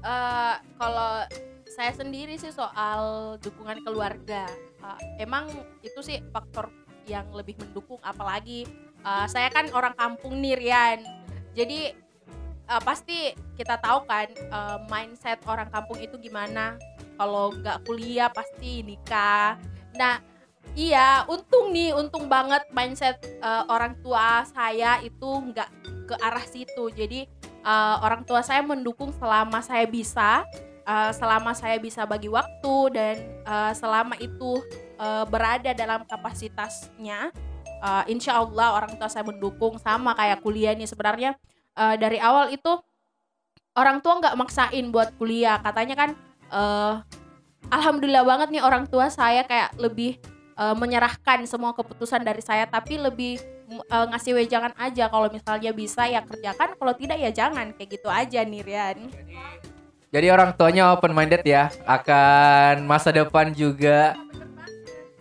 Uh, 0.00 0.56
kalau 0.80 1.28
saya 1.68 1.92
sendiri 1.92 2.40
sih 2.40 2.52
soal 2.52 3.36
dukungan 3.44 3.84
keluarga 3.84 4.48
uh, 4.80 4.96
emang 5.20 5.48
itu 5.84 6.00
sih 6.00 6.24
faktor 6.32 6.72
yang 7.04 7.28
lebih 7.36 7.56
mendukung 7.60 8.00
apalagi 8.00 8.64
uh, 9.04 9.28
saya 9.28 9.52
kan 9.52 9.68
orang 9.72 9.92
kampung 9.96 10.40
nih 10.40 10.56
Rian. 10.56 11.00
Jadi 11.52 12.09
uh, 12.70 12.82
pasti 12.82 13.34
kita 13.58 13.76
tahu 13.82 14.06
kan 14.06 14.30
uh, 14.54 14.78
mindset 14.86 15.42
orang 15.44 15.66
kampung 15.68 15.98
itu 15.98 16.16
gimana. 16.16 16.78
Kalau 17.18 17.52
nggak 17.52 17.84
kuliah 17.84 18.30
pasti 18.30 18.86
nikah. 18.86 19.58
Nah 19.98 20.22
iya 20.78 21.26
untung 21.26 21.74
nih 21.74 21.92
untung 21.92 22.30
banget 22.30 22.62
mindset 22.70 23.18
uh, 23.42 23.66
orang 23.66 23.98
tua 24.00 24.46
saya 24.46 25.02
itu 25.02 25.28
nggak 25.28 25.68
ke 26.08 26.14
arah 26.22 26.46
situ. 26.46 26.88
Jadi 26.94 27.26
uh, 27.66 28.00
orang 28.06 28.22
tua 28.22 28.40
saya 28.40 28.62
mendukung 28.62 29.10
selama 29.18 29.60
saya 29.60 29.84
bisa 29.84 30.46
uh, 30.86 31.10
selama 31.12 31.52
saya 31.52 31.76
bisa 31.76 32.06
bagi 32.06 32.30
waktu 32.30 32.76
dan 32.94 33.16
uh, 33.44 33.72
selama 33.74 34.16
itu 34.22 34.62
uh, 34.96 35.26
berada 35.28 35.74
dalam 35.76 36.06
kapasitasnya 36.08 37.34
uh, 37.84 38.04
insya 38.06 38.40
Allah 38.40 38.78
orang 38.78 38.96
tua 38.96 39.10
saya 39.10 39.26
mendukung 39.26 39.76
sama 39.76 40.14
kayak 40.16 40.40
kuliah 40.40 40.72
nih. 40.72 40.88
Sebenarnya 40.88 41.36
uh, 41.76 41.96
dari 41.98 42.18
awal 42.22 42.50
itu 42.50 42.70
orang 43.76 44.02
tua 44.02 44.18
nggak 44.18 44.36
maksain 44.38 44.86
buat 44.90 45.14
kuliah. 45.16 45.58
Katanya 45.62 45.94
kan 45.94 46.10
uh, 46.50 46.94
alhamdulillah 47.70 48.26
banget 48.26 48.48
nih 48.54 48.62
orang 48.64 48.88
tua 48.88 49.12
saya 49.12 49.46
kayak 49.46 49.76
lebih 49.78 50.18
uh, 50.58 50.74
menyerahkan 50.74 51.44
semua 51.46 51.76
keputusan 51.76 52.22
dari 52.24 52.42
saya 52.42 52.66
tapi 52.66 52.98
lebih 52.98 53.38
uh, 53.90 54.06
ngasih 54.10 54.34
wejangan 54.34 54.74
aja. 54.76 55.06
Kalau 55.06 55.28
misalnya 55.30 55.70
bisa 55.70 56.06
ya 56.06 56.24
kerjakan 56.24 56.74
kalau 56.76 56.94
tidak 56.96 57.18
ya 57.20 57.30
jangan. 57.30 57.72
Kayak 57.76 58.00
gitu 58.00 58.08
aja 58.10 58.40
nih 58.42 58.62
Rian 58.64 58.98
jadi, 59.10 59.36
jadi 60.10 60.26
orang 60.34 60.50
tuanya 60.58 60.90
open 60.90 61.14
minded 61.14 61.46
ya 61.46 61.70
akan 61.86 62.86
masa 62.86 63.14
depan 63.14 63.54
juga 63.54 64.18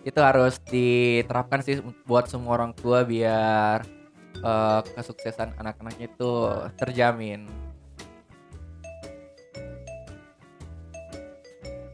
itu 0.02 0.18
harus 0.24 0.58
diterapkan 0.66 1.62
sih 1.62 1.84
buat 2.08 2.26
semua 2.32 2.58
orang 2.58 2.72
tua 2.74 3.04
biar 3.06 3.99
uh, 4.44 4.82
kesuksesan 4.96 5.56
anak-anaknya 5.60 6.10
itu 6.12 6.32
terjamin. 6.80 7.50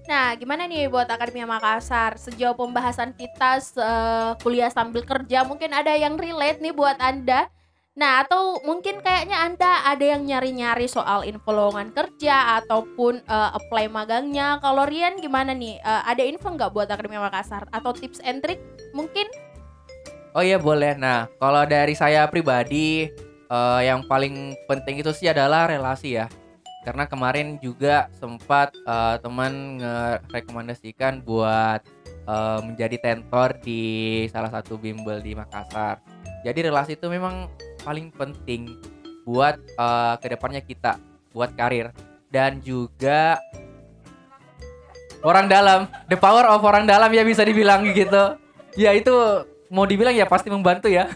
Nah, 0.06 0.38
gimana 0.38 0.70
nih 0.70 0.86
buat 0.86 1.10
Akademi 1.10 1.42
Makassar? 1.50 2.22
Sejauh 2.22 2.54
pembahasan 2.54 3.18
kita 3.18 3.58
uh, 3.82 4.38
kuliah 4.38 4.70
sambil 4.70 5.02
kerja, 5.02 5.42
mungkin 5.42 5.74
ada 5.74 5.98
yang 5.98 6.14
relate 6.14 6.62
nih 6.62 6.74
buat 6.78 7.02
Anda. 7.02 7.50
Nah, 7.96 8.28
atau 8.28 8.62
mungkin 8.68 9.00
kayaknya 9.02 9.40
Anda 9.40 9.82
ada 9.88 10.06
yang 10.06 10.28
nyari-nyari 10.28 10.86
soal 10.86 11.24
info 11.26 11.50
lowongan 11.50 11.90
kerja 11.96 12.60
ataupun 12.62 13.24
uh, 13.26 13.56
apply 13.56 13.90
magangnya. 13.90 14.60
Kalau 14.60 14.86
Rian 14.86 15.18
gimana 15.18 15.56
nih? 15.56 15.80
Uh, 15.82 16.04
ada 16.06 16.22
info 16.22 16.54
nggak 16.54 16.76
buat 16.76 16.92
Akademi 16.92 17.18
Makassar? 17.18 17.66
Atau 17.74 17.96
tips 17.96 18.22
and 18.22 18.44
trick 18.44 18.62
mungkin? 18.94 19.26
Oh 20.36 20.43
iya 20.43 20.60
boleh. 20.60 21.00
Nah, 21.00 21.32
kalau 21.39 21.63
dari 21.63 21.95
saya 21.95 22.28
pribadi 22.28 23.08
uh, 23.48 23.80
yang 23.80 24.04
paling 24.04 24.52
penting 24.67 25.00
itu 25.00 25.15
sih 25.15 25.32
adalah 25.32 25.71
relasi 25.71 26.19
ya. 26.19 26.28
Karena 26.84 27.08
kemarin 27.08 27.56
juga 27.63 28.12
sempat 28.19 28.76
uh, 28.84 29.15
teman 29.24 29.80
ngerekomendasikan 29.80 31.24
buat 31.24 31.80
uh, 32.28 32.60
menjadi 32.67 33.00
tentor 33.00 33.56
di 33.63 33.82
salah 34.28 34.52
satu 34.52 34.76
bimbel 34.76 35.24
di 35.24 35.32
Makassar. 35.39 36.04
Jadi 36.43 36.67
relasi 36.67 37.00
itu 37.00 37.08
memang 37.08 37.48
paling 37.88 38.12
penting 38.12 38.76
buat 39.24 39.56
uh, 39.80 40.19
ke 40.19 40.36
depannya 40.36 40.60
kita, 40.60 41.00
buat 41.32 41.56
karir 41.56 41.95
dan 42.28 42.60
juga 42.60 43.39
orang 45.24 45.48
dalam, 45.48 45.88
the 46.12 46.19
power 46.19 46.43
of 46.43 46.60
orang 46.60 46.84
dalam 46.84 47.08
ya 47.15 47.24
bisa 47.24 47.48
dibilang 47.48 47.88
gitu. 47.95 48.36
Ya 48.76 48.91
itu 48.91 49.15
mau 49.76 49.84
dibilang 49.84 50.16
ya 50.16 50.24
pasti 50.24 50.48
membantu 50.48 50.88
ya. 50.88 51.12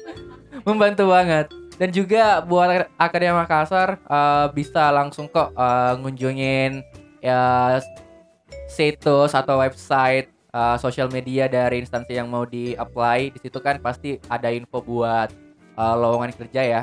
Membantu 0.66 1.06
banget. 1.14 1.46
Dan 1.78 1.94
juga 1.94 2.42
buat 2.42 2.90
Akademi 2.98 3.38
Makassar 3.38 4.02
uh, 4.10 4.50
bisa 4.50 4.90
langsung 4.90 5.30
kok 5.30 5.54
uh, 5.54 5.94
ngunjungin 6.02 6.82
ya 7.22 7.78
situs 8.66 9.32
atau 9.32 9.62
website 9.62 10.28
uh, 10.50 10.76
sosial 10.76 11.08
media 11.08 11.46
dari 11.46 11.80
instansi 11.80 12.18
yang 12.18 12.28
mau 12.28 12.44
di 12.44 12.74
apply 12.76 13.32
di 13.32 13.38
situ 13.40 13.58
kan 13.62 13.78
pasti 13.78 14.18
ada 14.28 14.52
info 14.52 14.82
buat 14.82 15.32
uh, 15.78 15.94
lowongan 15.96 16.34
kerja 16.36 16.62
ya. 16.62 16.82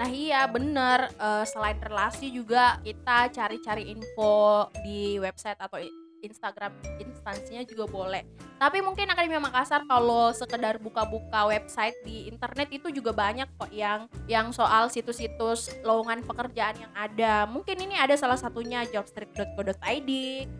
Nah 0.00 0.08
iya 0.08 0.48
bener. 0.48 1.12
Uh, 1.20 1.44
selain 1.44 1.76
relasi 1.78 2.32
juga 2.32 2.80
kita 2.80 3.28
cari-cari 3.30 3.92
info 3.92 4.72
di 4.80 5.20
website 5.20 5.60
atau 5.60 5.78
Instagram 6.22 6.72
instansinya 7.00 7.62
juga 7.64 7.84
boleh. 7.88 8.22
Tapi 8.60 8.84
mungkin 8.84 9.08
Akademi 9.08 9.40
Makassar 9.40 9.88
kalau 9.88 10.32
sekedar 10.36 10.76
buka-buka 10.76 11.48
website 11.48 11.96
di 12.04 12.28
internet 12.28 12.68
itu 12.72 12.92
juga 12.92 13.16
banyak 13.16 13.48
kok 13.56 13.72
yang 13.72 14.06
yang 14.28 14.52
soal 14.52 14.92
situs-situs 14.92 15.72
lowongan 15.80 16.20
pekerjaan 16.24 16.76
yang 16.76 16.92
ada. 16.92 17.48
Mungkin 17.48 17.80
ini 17.80 17.96
ada 17.96 18.14
salah 18.14 18.36
satunya 18.36 18.84
jobstreet.co.id, 18.88 20.10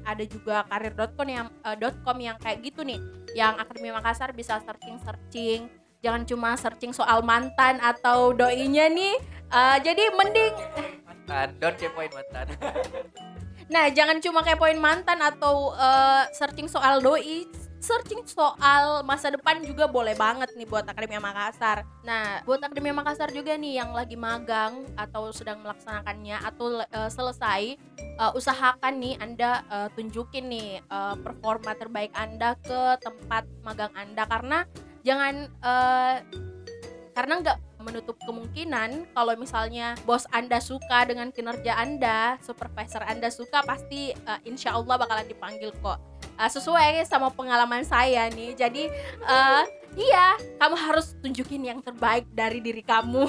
ada 0.05 0.25
juga 0.25 0.65
karir.com 0.69 1.29
yang 1.29 1.49
uh, 1.65 1.77
.com 2.05 2.17
yang 2.19 2.37
kayak 2.41 2.65
gitu 2.65 2.81
nih. 2.81 3.01
Yang 3.37 3.55
Akademi 3.63 3.91
Makassar 3.93 4.33
bisa 4.33 4.59
searching-searching 4.65 5.81
jangan 6.01 6.25
cuma 6.25 6.57
searching 6.57 6.97
soal 6.97 7.21
mantan 7.21 7.77
atau 7.85 8.33
doinya 8.33 8.89
nih. 8.89 9.21
Uh, 9.51 9.77
jadi 9.83 10.15
mending 10.17 10.55
mantan, 11.05 11.49
don't 11.61 11.77
kepoin 11.77 12.11
mantan. 12.17 12.47
Nah, 13.71 13.87
jangan 13.95 14.19
cuma 14.19 14.43
kepoin 14.43 14.83
mantan 14.83 15.23
atau 15.23 15.71
uh, 15.79 16.27
searching 16.35 16.67
soal 16.67 16.99
doi, 16.99 17.47
searching 17.79 18.27
soal 18.27 19.07
masa 19.07 19.31
depan 19.31 19.63
juga 19.63 19.87
boleh 19.87 20.19
banget 20.19 20.51
nih 20.59 20.67
buat 20.67 20.83
Akademi 20.91 21.23
Makassar. 21.23 21.87
Nah, 22.03 22.43
buat 22.43 22.59
Akademi 22.59 22.91
Makassar 22.91 23.31
juga 23.31 23.55
nih 23.55 23.79
yang 23.79 23.95
lagi 23.95 24.19
magang 24.19 24.91
atau 24.99 25.31
sedang 25.31 25.63
melaksanakannya 25.63 26.43
atau 26.43 26.83
uh, 26.83 27.11
selesai, 27.15 27.79
uh, 28.19 28.35
usahakan 28.35 28.99
nih 28.99 29.15
Anda 29.23 29.63
uh, 29.71 29.89
tunjukin 29.95 30.51
nih 30.51 30.83
uh, 30.91 31.15
performa 31.23 31.79
terbaik 31.79 32.11
Anda 32.19 32.59
ke 32.59 32.99
tempat 32.99 33.47
magang 33.63 33.95
Anda 33.95 34.27
karena 34.27 34.59
jangan 35.07 35.47
uh, 35.63 36.17
karena 37.15 37.35
nggak 37.39 37.70
menutup 37.81 38.17
kemungkinan 38.23 39.11
kalau 39.17 39.35
misalnya 39.35 39.97
bos 40.05 40.29
Anda 40.31 40.61
suka 40.61 41.09
dengan 41.09 41.33
kinerja 41.33 41.77
Anda, 41.77 42.37
supervisor 42.45 43.03
Anda 43.05 43.33
suka 43.33 43.65
pasti 43.65 44.13
uh, 44.29 44.41
insya 44.45 44.77
Allah 44.77 45.01
bakalan 45.01 45.27
dipanggil 45.27 45.73
kok. 45.81 45.99
Uh, 46.41 46.49
sesuai 46.49 47.05
sama 47.05 47.29
pengalaman 47.33 47.85
saya 47.85 48.29
nih. 48.33 48.57
Jadi 48.57 48.89
uh, 49.25 49.65
iya, 49.97 50.37
kamu 50.61 50.77
harus 50.77 51.17
tunjukin 51.21 51.65
yang 51.65 51.81
terbaik 51.81 52.29
dari 52.33 52.61
diri 52.61 52.81
kamu. 52.85 53.29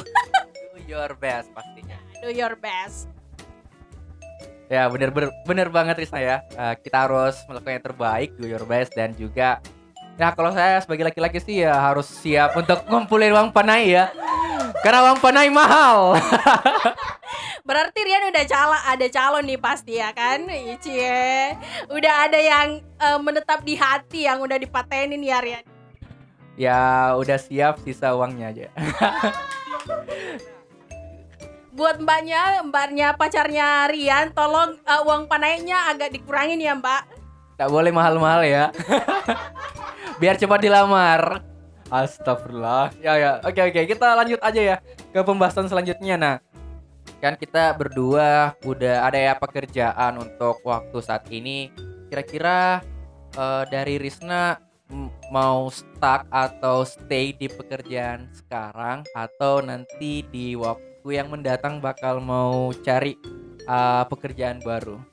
Do 0.71 0.79
your 0.87 1.11
best 1.19 1.51
pastinya. 1.51 1.99
Do 2.23 2.31
your 2.31 2.55
best. 2.59 3.11
Ya 4.71 4.87
bener 4.87 5.11
bener 5.11 5.35
bener 5.43 5.67
banget 5.67 6.07
Risa 6.07 6.19
ya. 6.23 6.47
Uh, 6.55 6.75
kita 6.79 7.03
harus 7.03 7.35
melakukan 7.51 7.75
yang 7.75 7.85
terbaik, 7.91 8.29
do 8.39 8.47
your 8.47 8.63
best 8.63 8.95
dan 8.95 9.11
juga 9.19 9.59
Nah 10.19 10.35
kalau 10.35 10.51
saya 10.51 10.79
sebagai 10.83 11.07
laki-laki 11.07 11.39
sih 11.39 11.63
ya 11.63 11.75
harus 11.75 12.07
siap 12.07 12.55
untuk 12.57 12.83
ngumpulin 12.87 13.31
uang 13.31 13.49
panai 13.55 13.95
ya. 13.95 14.11
Karena 14.81 15.11
uang 15.11 15.19
panai 15.21 15.47
mahal. 15.53 16.17
Berarti 17.67 17.99
Rian 18.01 18.33
udah 18.33 18.45
cala 18.49 18.77
ada 18.89 19.05
calon 19.07 19.45
nih 19.45 19.59
pasti 19.61 20.01
ya 20.01 20.09
kan? 20.11 20.43
Cie. 20.81 21.55
Udah 21.87 22.27
ada 22.27 22.39
yang 22.41 22.81
eh, 22.81 23.19
menetap 23.21 23.61
di 23.61 23.77
hati 23.77 24.25
yang 24.25 24.41
udah 24.41 24.57
dipatenin 24.57 25.21
ya 25.21 25.39
Rian. 25.39 25.63
Ya 26.59 27.13
udah 27.15 27.37
siap 27.39 27.79
sisa 27.85 28.11
uangnya 28.17 28.51
aja. 28.51 28.67
Buat 31.71 32.03
mbaknya, 32.03 32.59
mbaknya 32.67 33.15
pacarnya 33.15 33.87
Rian, 33.87 34.35
tolong 34.35 34.75
eh, 34.81 35.01
uang 35.07 35.29
panainya 35.31 35.93
agak 35.93 36.11
dikurangin 36.11 36.59
ya 36.59 36.75
mbak. 36.75 37.20
Tak 37.61 37.69
boleh 37.69 37.93
mahal-mahal 37.93 38.41
ya. 38.41 38.73
Biar 40.21 40.33
cepat 40.33 40.65
dilamar. 40.65 41.45
Astagfirullah. 41.93 42.89
Ya 42.97 43.13
ya. 43.21 43.31
Oke 43.45 43.61
oke, 43.61 43.85
kita 43.85 44.17
lanjut 44.17 44.41
aja 44.41 44.61
ya 44.65 44.77
ke 45.13 45.21
pembahasan 45.21 45.69
selanjutnya. 45.69 46.17
Nah, 46.17 46.35
kan 47.21 47.37
kita 47.37 47.77
berdua 47.77 48.57
udah 48.65 49.05
ada 49.05 49.21
ya 49.21 49.37
pekerjaan 49.37 50.17
untuk 50.17 50.57
waktu 50.65 51.05
saat 51.05 51.29
ini. 51.29 51.69
Kira-kira 52.09 52.81
eh, 53.37 53.63
dari 53.69 54.01
Risna 54.01 54.57
mau 55.29 55.69
stuck 55.69 56.25
atau 56.33 56.81
stay 56.81 57.37
di 57.37 57.45
pekerjaan 57.45 58.25
sekarang 58.33 59.05
atau 59.13 59.61
nanti 59.61 60.25
di 60.33 60.57
waktu 60.57 61.05
yang 61.13 61.29
mendatang 61.29 61.77
bakal 61.77 62.17
mau 62.17 62.73
cari 62.81 63.13
eh, 63.69 64.03
pekerjaan 64.09 64.65
baru? 64.65 65.10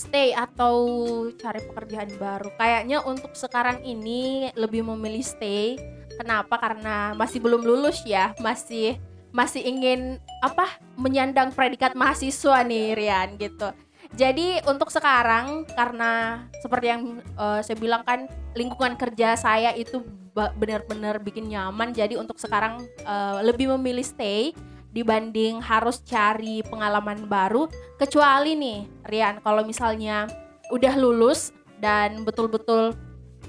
Stay 0.00 0.32
atau 0.32 0.88
cari 1.36 1.60
pekerjaan 1.60 2.16
baru. 2.16 2.48
Kayaknya 2.56 3.04
untuk 3.04 3.36
sekarang 3.36 3.84
ini 3.84 4.48
lebih 4.56 4.80
memilih 4.88 5.20
stay. 5.20 5.76
Kenapa? 6.16 6.56
Karena 6.56 7.12
masih 7.12 7.36
belum 7.44 7.60
lulus 7.60 8.00
ya, 8.08 8.32
masih 8.40 8.96
masih 9.28 9.60
ingin 9.60 10.16
apa? 10.40 10.80
menyandang 10.96 11.52
predikat 11.52 11.92
mahasiswa 11.96 12.64
nih 12.64 12.96
Rian 12.96 13.36
gitu. 13.40 13.72
Jadi 14.16 14.60
untuk 14.68 14.88
sekarang 14.88 15.68
karena 15.68 16.44
seperti 16.60 16.86
yang 16.92 17.02
eh, 17.20 17.60
saya 17.60 17.76
bilang 17.76 18.02
kan 18.04 18.28
lingkungan 18.56 18.96
kerja 18.96 19.36
saya 19.36 19.72
itu 19.76 20.00
benar-benar 20.34 21.20
bikin 21.20 21.48
nyaman. 21.52 21.92
Jadi 21.92 22.16
untuk 22.16 22.40
sekarang 22.40 22.84
eh, 23.04 23.38
lebih 23.44 23.72
memilih 23.76 24.04
stay 24.04 24.56
dibanding 24.90 25.62
harus 25.62 26.02
cari 26.02 26.62
pengalaman 26.66 27.30
baru 27.30 27.70
kecuali 27.94 28.58
nih 28.58 28.80
Rian 29.06 29.38
kalau 29.42 29.62
misalnya 29.62 30.26
udah 30.74 30.94
lulus 30.98 31.54
dan 31.78 32.26
betul-betul 32.26 32.94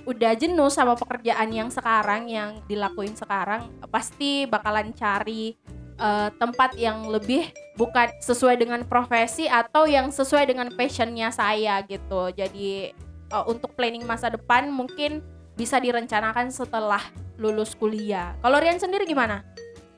udah 0.05 0.33
jenuh 0.33 0.69
sama 0.69 0.97
pekerjaan 0.97 1.49
yang 1.53 1.69
sekarang 1.69 2.25
yang 2.25 2.57
dilakuin 2.65 3.13
sekarang 3.13 3.69
pasti 3.89 4.49
bakalan 4.49 4.93
cari 4.97 5.53
eh, 5.97 6.29
tempat 6.37 6.73
yang 6.77 7.05
lebih 7.09 7.53
bukan 7.77 8.09
sesuai 8.21 8.57
dengan 8.57 8.81
profesi 8.85 9.45
atau 9.45 9.85
yang 9.85 10.09
sesuai 10.09 10.49
dengan 10.49 10.73
passionnya 10.73 11.29
saya 11.29 11.81
gitu 11.85 12.33
jadi 12.33 12.93
eh, 13.29 13.45
untuk 13.45 13.73
planning 13.77 14.05
masa 14.05 14.33
depan 14.33 14.69
mungkin 14.73 15.21
bisa 15.53 15.77
direncanakan 15.77 16.49
setelah 16.49 17.01
lulus 17.37 17.77
kuliah 17.77 18.33
kalau 18.41 18.57
Rian 18.57 18.81
sendiri 18.81 19.05
gimana? 19.05 19.45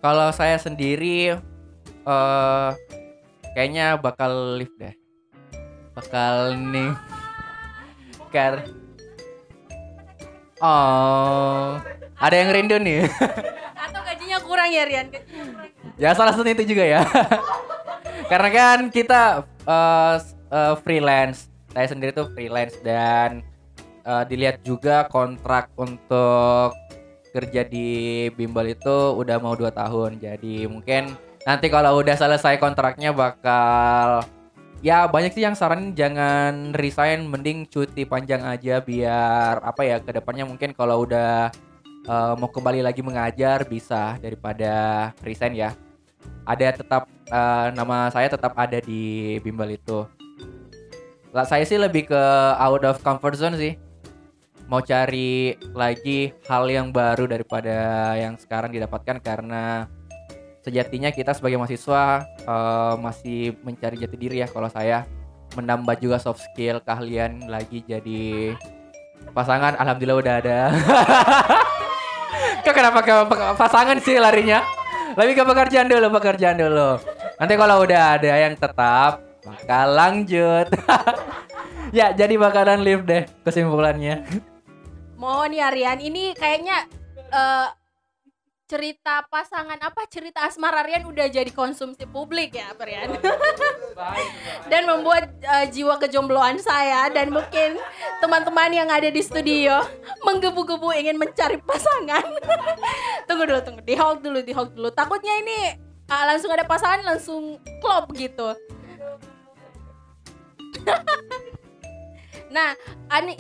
Kalau 0.03 0.27
saya 0.29 0.59
sendiri 0.59 1.31
eh 2.03 2.69
kayaknya 3.55 3.95
bakal 3.95 4.59
lift 4.59 4.75
deh. 4.75 4.91
Bakal 5.95 6.35
nih. 6.59 6.91
Kar 8.27 8.67
Oh, 10.59 11.75
ada 12.17 12.35
yang 12.35 12.51
rindu 12.51 12.79
nih. 12.79 13.03
Atau 13.75 13.99
gajinya 13.99 14.39
kurang 14.39 14.71
ya 14.71 14.83
Rian? 14.83 15.07
Gajinya 15.07 15.43
kurang. 15.45 15.69
ya 15.99 16.09
salah 16.11 16.31
satu 16.31 16.47
itu 16.47 16.63
juga 16.65 16.83
ya. 16.83 17.01
Karena 18.31 18.49
kan 18.49 18.79
kita 18.87 19.43
s- 20.15 20.35
eh, 20.47 20.75
freelance. 20.79 21.51
Saya 21.71 21.87
sendiri 21.87 22.15
tuh 22.15 22.31
freelance 22.31 22.79
dan 22.79 23.43
eh, 24.03 24.23
dilihat 24.23 24.63
juga 24.63 25.03
kontrak 25.07 25.67
untuk 25.75 26.71
kerja 27.33 27.65
di 27.65 28.29
bimbel 28.37 28.77
itu 28.77 29.17
udah 29.17 29.41
mau 29.41 29.57
dua 29.57 29.73
tahun. 29.73 30.21
Jadi 30.21 30.69
mungkin 30.69 31.17
nanti 31.43 31.67
kalau 31.73 31.99
udah 31.99 32.13
selesai 32.13 32.61
kontraknya 32.61 33.09
bakal 33.09 34.21
ya 34.85 35.09
banyak 35.09 35.33
sih 35.33 35.43
yang 35.43 35.57
saranin 35.57 35.97
jangan 35.97 36.71
resign 36.77 37.25
mending 37.25 37.65
cuti 37.65 38.05
panjang 38.05 38.45
aja 38.45 38.79
biar 38.79 39.59
apa 39.65 39.81
ya 39.81 39.97
ke 39.99 40.13
depannya 40.13 40.45
mungkin 40.45 40.77
kalau 40.77 41.03
udah 41.09 41.49
eh, 42.05 42.33
mau 42.37 42.47
kembali 42.53 42.85
lagi 42.85 43.01
mengajar 43.01 43.65
bisa 43.65 44.21
daripada 44.21 45.09
resign 45.25 45.57
ya. 45.57 45.73
Ada 46.45 46.77
tetap 46.85 47.09
eh, 47.33 47.67
nama 47.73 48.13
saya 48.13 48.29
tetap 48.29 48.53
ada 48.53 48.77
di 48.77 49.35
bimbel 49.41 49.73
itu. 49.73 50.05
Lah 51.33 51.49
saya 51.49 51.65
sih 51.65 51.81
lebih 51.81 52.13
ke 52.13 52.23
out 52.61 52.85
of 52.85 53.01
comfort 53.01 53.33
zone 53.33 53.57
sih 53.57 53.73
mau 54.67 54.80
cari 54.80 55.56
lagi 55.76 56.32
hal 56.47 56.63
yang 56.71 56.89
baru 56.95 57.28
daripada 57.28 58.13
yang 58.15 58.39
sekarang 58.39 58.71
didapatkan 58.71 59.19
karena 59.19 59.88
sejatinya 60.63 61.12
kita 61.12 61.36
sebagai 61.36 61.60
mahasiswa 61.60 62.23
eh, 62.23 62.93
masih 62.99 63.39
mencari 63.62 63.99
jati 63.99 64.15
diri 64.15 64.41
ya 64.43 64.47
kalau 64.47 64.71
saya. 64.71 65.06
Menambah 65.54 66.02
juga 66.02 66.17
soft 66.17 66.41
skill 66.41 66.82
keahlian 66.82 67.45
lagi 67.45 67.86
jadi 67.86 68.58
pasangan. 69.38 69.78
Alhamdulillah 69.78 70.17
udah 70.17 70.36
ada. 70.41 70.60
Kok 72.65 72.73
kenapa 72.73 72.99
ke 73.06 73.13
pasangan 73.54 74.02
sih 74.02 74.17
larinya? 74.17 74.65
Lebih 75.13 75.38
ke 75.38 75.43
pekerjaan 75.45 75.86
dulu 75.86 76.10
pekerjaan 76.10 76.58
dulu. 76.58 76.97
Nanti 77.38 77.54
kalau 77.54 77.86
udah 77.86 78.17
ada 78.17 78.34
yang 78.34 78.58
tetap 78.58 79.21
bakal 79.45 79.88
lanjut. 79.93 80.67
Ya 81.93 82.10
jadi 82.10 82.41
bakalan 82.41 82.82
live 82.82 83.06
deh 83.06 83.30
kesimpulannya 83.45 84.26
Mohon 85.23 85.55
ya 85.55 85.71
Rian, 85.71 86.03
ini 86.03 86.36
kayaknya 86.36 86.83
eh, 87.15 87.67
cerita 88.67 89.23
pasangan 89.31 89.79
apa 89.79 90.03
cerita 90.12 90.43
asmara 90.43 90.83
Rian 90.83 91.07
udah 91.07 91.31
jadi 91.31 91.47
konsumsi 91.55 92.03
publik 92.03 92.59
ya 92.59 92.75
Rian. 92.75 93.15
dan 94.71 94.83
membuat 94.83 95.31
eh, 95.39 95.71
jiwa 95.71 95.95
kejombloan 95.95 96.59
saya 96.59 97.07
dan 97.07 97.31
mungkin 97.31 97.79
teman-teman 98.19 98.67
yang 98.75 98.91
ada 98.91 99.07
di 99.07 99.23
studio 99.23 99.79
menggebu-gebu 100.27 100.91
ingin 100.91 101.15
mencari 101.15 101.55
pasangan. 101.63 102.27
tunggu 103.31 103.47
dulu, 103.47 103.63
tunggu. 103.63 103.79
Di 103.79 103.95
hold 103.95 104.19
dulu, 104.19 104.43
di 104.43 104.51
hold 104.51 104.75
dulu. 104.75 104.91
Takutnya 104.91 105.39
ini 105.39 105.71
ah, 106.12 106.27
langsung 106.27 106.51
ada 106.51 106.67
pasangan 106.67 106.99
langsung 106.99 107.63
klop 107.79 108.12
gitu. 108.12 108.51
Nah, 112.53 112.77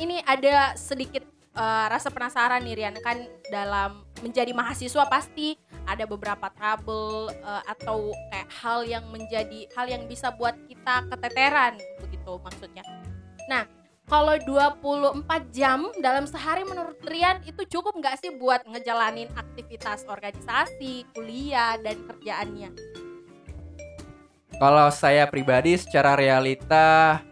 ini 0.01 0.25
ada 0.25 0.73
sedikit 0.73 1.32
eh, 1.53 1.85
rasa 1.89 2.09
penasaran 2.09 2.61
nih 2.65 2.75
Rian 2.83 2.97
kan 3.01 3.23
dalam 3.49 4.03
menjadi 4.21 4.55
mahasiswa 4.55 5.05
pasti 5.07 5.55
ada 5.85 6.07
beberapa 6.07 6.49
trouble 6.53 7.29
eh, 7.29 7.63
atau 7.69 8.11
kayak 8.33 8.49
hal 8.49 8.79
yang 8.85 9.05
menjadi 9.09 9.69
hal 9.77 9.85
yang 9.89 10.03
bisa 10.09 10.33
buat 10.33 10.57
kita 10.67 11.07
keteteran 11.13 11.77
begitu 12.01 12.39
maksudnya. 12.41 12.83
Nah, 13.49 13.67
kalau 14.03 14.35
24 14.35 15.23
jam 15.55 15.87
dalam 16.03 16.27
sehari 16.27 16.67
menurut 16.67 16.99
Rian 17.07 17.39
itu 17.47 17.63
cukup 17.65 17.95
nggak 18.03 18.19
sih 18.19 18.35
buat 18.35 18.67
ngejalanin 18.67 19.31
aktivitas 19.31 20.03
organisasi, 20.11 21.07
kuliah 21.15 21.79
dan 21.79 22.03
kerjaannya? 22.11 22.69
Kalau 24.59 24.87
saya 24.91 25.23
pribadi 25.27 25.79
secara 25.79 26.19
realita 26.19 27.23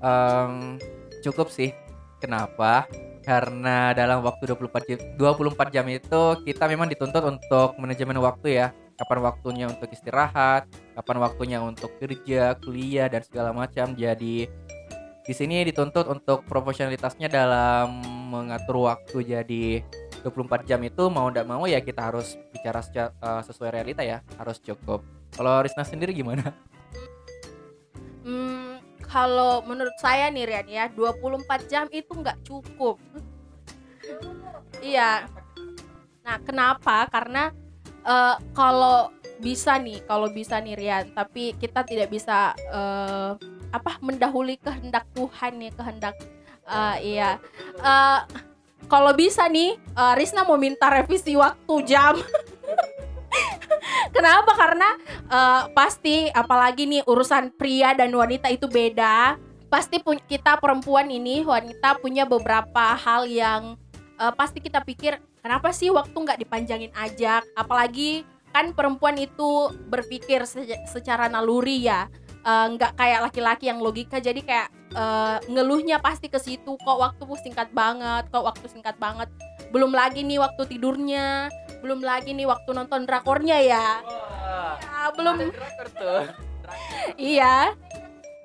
em, 0.00 0.80
cukup 1.20 1.52
sih. 1.52 1.70
Kenapa? 2.16 2.88
Karena 3.26 3.90
dalam 3.90 4.22
waktu 4.22 4.54
24 4.54 4.86
jam, 4.86 4.98
24 5.18 5.74
jam 5.74 5.86
itu 5.90 6.22
kita 6.46 6.70
memang 6.70 6.86
dituntut 6.86 7.26
untuk 7.26 7.74
manajemen 7.74 8.22
waktu 8.22 8.62
ya. 8.62 8.66
Kapan 8.96 9.18
waktunya 9.26 9.66
untuk 9.66 9.90
istirahat, 9.90 10.70
kapan 10.94 11.18
waktunya 11.20 11.58
untuk 11.58 11.90
kerja, 11.98 12.54
kuliah 12.62 13.10
dan 13.10 13.26
segala 13.26 13.50
macam. 13.50 13.98
Jadi 13.98 14.46
di 15.26 15.34
sini 15.34 15.66
dituntut 15.66 16.06
untuk 16.06 16.46
profesionalitasnya 16.46 17.26
dalam 17.26 17.98
mengatur 18.30 18.86
waktu. 18.86 19.26
Jadi 19.26 19.82
24 20.22 20.62
jam 20.62 20.80
itu 20.86 21.10
mau 21.10 21.26
tidak 21.28 21.46
mau 21.50 21.66
ya 21.66 21.82
kita 21.82 22.08
harus 22.14 22.38
bicara 22.54 22.78
eh, 22.94 23.42
sesuai 23.42 23.74
realita 23.74 24.06
ya, 24.06 24.22
harus 24.38 24.62
cukup. 24.62 25.02
Kalau 25.34 25.60
Risna 25.66 25.82
sendiri 25.82 26.14
gimana? 26.14 26.54
Hmm, 28.26 28.55
kalau 29.06 29.62
menurut 29.64 29.94
saya 30.02 30.28
nih 30.30 30.44
Rian 30.46 30.68
ya, 30.68 30.84
24 30.90 31.70
jam 31.70 31.86
itu 31.94 32.12
nggak 32.12 32.42
cukup. 32.42 32.98
iya. 34.82 35.26
Nah, 36.26 36.36
kenapa? 36.42 37.06
Karena 37.10 37.54
eh, 38.02 38.36
kalau 38.54 39.14
bisa 39.38 39.78
nih, 39.78 40.02
kalau 40.04 40.28
bisa 40.30 40.58
nih 40.58 40.74
Rian, 40.74 41.04
tapi 41.14 41.54
kita 41.58 41.86
tidak 41.86 42.10
bisa 42.10 42.52
eh, 42.56 43.32
apa 43.70 43.92
mendahului 44.02 44.58
kehendak 44.58 45.06
Tuhan 45.14 45.52
nih, 45.58 45.72
kehendak 45.74 46.14
eh, 46.66 46.96
iya. 47.16 47.38
Eh, 47.78 48.20
kalau 48.86 49.12
bisa 49.14 49.46
nih, 49.50 49.74
eh, 49.78 50.14
Risna 50.18 50.46
mau 50.46 50.58
minta 50.58 50.90
revisi 50.90 51.34
waktu 51.34 51.74
jam. 51.86 52.18
Kenapa? 54.16 54.52
Karena 54.56 54.88
eh, 55.28 55.62
pasti 55.76 56.16
apalagi 56.32 56.88
nih 56.88 57.02
urusan 57.04 57.52
pria 57.54 57.92
dan 57.92 58.10
wanita 58.16 58.48
itu 58.48 58.64
beda. 58.66 59.36
Pasti 59.68 60.00
pu- 60.00 60.22
kita 60.24 60.56
perempuan 60.56 61.10
ini 61.12 61.44
wanita 61.44 62.00
punya 62.00 62.24
beberapa 62.24 62.96
hal 62.96 63.28
yang 63.28 63.76
eh, 64.16 64.32
pasti 64.32 64.64
kita 64.64 64.80
pikir 64.80 65.20
kenapa 65.44 65.70
sih 65.70 65.92
waktu 65.92 66.16
nggak 66.16 66.40
dipanjangin 66.40 66.92
aja? 66.96 67.44
Apalagi 67.52 68.24
kan 68.56 68.72
perempuan 68.72 69.20
itu 69.20 69.68
berpikir 69.92 70.48
se- 70.48 70.80
secara 70.88 71.28
naluri 71.28 71.84
ya. 71.84 72.08
Eh, 72.46 72.66
nggak 72.78 72.96
kayak 72.96 73.20
laki-laki 73.28 73.68
yang 73.68 73.82
logika 73.82 74.16
jadi 74.22 74.38
kayak 74.40 74.68
eh, 74.94 75.38
ngeluhnya 75.50 75.98
pasti 76.00 76.30
ke 76.30 76.38
situ 76.38 76.78
kok 76.78 76.98
waktu 76.98 77.26
singkat 77.42 77.68
banget 77.74 78.30
kok 78.30 78.46
waktu 78.46 78.64
singkat 78.70 78.94
banget 79.02 79.26
belum 79.74 79.90
lagi 79.90 80.22
nih 80.22 80.38
waktu 80.38 80.62
tidurnya 80.70 81.50
belum 81.86 82.02
lagi 82.02 82.34
nih 82.34 82.50
waktu 82.50 82.74
nonton 82.74 83.06
drakornya 83.06 83.62
ya. 83.62 84.02
Wah, 84.02 84.74
Ya, 84.82 85.14
belum. 85.14 85.38
ada 85.38 85.46
drakor 85.54 85.88
tuh. 85.94 86.22
iya. 87.30 87.70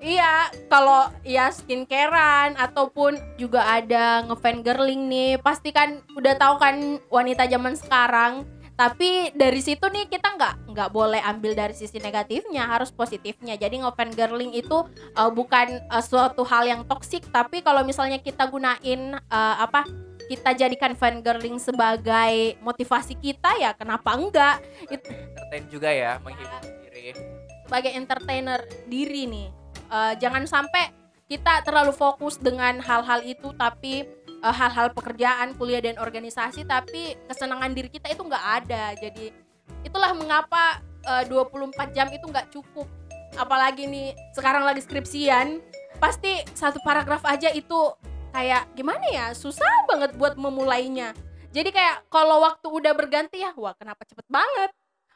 Iya 0.01 0.49
kalau 0.65 1.13
ya 1.21 1.53
skincarean 1.53 2.57
ataupun 2.57 3.17
juga 3.37 3.61
ada 3.61 4.25
ngefan 4.25 4.65
girling 4.65 5.05
nih 5.05 5.37
pasti 5.37 5.69
kan 5.69 6.01
udah 6.17 6.33
tahu 6.37 6.57
kan 6.57 7.01
wanita 7.09 7.45
zaman 7.49 7.73
sekarang. 7.77 8.45
Tapi 8.73 9.29
dari 9.37 9.61
situ 9.61 9.85
nih 9.85 10.09
kita 10.09 10.33
nggak 10.37 10.73
nggak 10.73 10.89
boleh 10.89 11.21
ambil 11.21 11.53
dari 11.53 11.77
sisi 11.77 12.01
negatifnya 12.01 12.65
harus 12.65 12.89
positifnya. 12.89 13.53
Jadi 13.57 13.85
ngefan 13.85 14.09
girling 14.17 14.53
itu 14.57 14.85
uh, 15.17 15.29
bukan 15.29 15.81
uh, 15.93 16.01
suatu 16.01 16.41
hal 16.49 16.65
yang 16.65 16.81
toksik 16.89 17.29
tapi 17.29 17.61
kalau 17.61 17.85
misalnya 17.85 18.17
kita 18.17 18.49
gunain 18.49 19.17
uh, 19.29 19.55
apa 19.61 19.85
kita 20.31 20.55
jadikan 20.55 20.95
fan 20.95 21.19
girling 21.19 21.59
sebagai 21.59 22.55
motivasi 22.63 23.19
kita 23.19 23.51
ya 23.59 23.75
kenapa 23.75 24.15
enggak? 24.15 24.63
Entertain 24.87 25.67
juga 25.67 25.91
ya, 25.91 26.15
menghibur 26.23 26.63
diri. 26.87 27.11
sebagai 27.67 27.91
entertainer 27.91 28.59
diri 28.87 29.27
nih. 29.27 29.47
Eh, 29.91 30.13
jangan 30.23 30.47
sampai 30.47 30.95
kita 31.27 31.63
terlalu 31.67 31.91
fokus 31.91 32.39
dengan 32.39 32.79
hal-hal 32.79 33.27
itu 33.27 33.51
tapi 33.59 34.07
eh, 34.23 34.55
hal-hal 34.55 34.95
pekerjaan 34.95 35.51
kuliah 35.59 35.83
dan 35.83 35.99
organisasi 35.99 36.63
tapi 36.63 37.19
kesenangan 37.27 37.75
diri 37.75 37.91
kita 37.91 38.07
itu 38.07 38.23
nggak 38.23 38.45
ada. 38.63 38.95
Jadi 38.95 39.35
itulah 39.83 40.15
mengapa 40.15 40.79
eh, 41.11 41.27
24 41.27 41.91
jam 41.91 42.07
itu 42.07 42.23
nggak 42.23 42.55
cukup. 42.55 42.87
Apalagi 43.35 43.83
nih 43.83 44.15
sekarang 44.31 44.63
lagi 44.63 44.79
skripsian 44.79 45.59
pasti 45.99 46.39
satu 46.55 46.79
paragraf 46.83 47.23
aja 47.27 47.51
itu 47.51 47.95
kayak 48.31 48.63
gimana 48.73 49.05
ya 49.11 49.25
susah 49.35 49.67
banget 49.87 50.15
buat 50.15 50.39
memulainya. 50.39 51.11
Jadi 51.51 51.69
kayak 51.75 52.07
kalau 52.07 52.41
waktu 52.47 52.67
udah 52.71 52.95
berganti 52.95 53.43
ya 53.43 53.51
wah 53.59 53.75
kenapa 53.75 54.07
cepet 54.07 54.23
banget? 54.31 54.71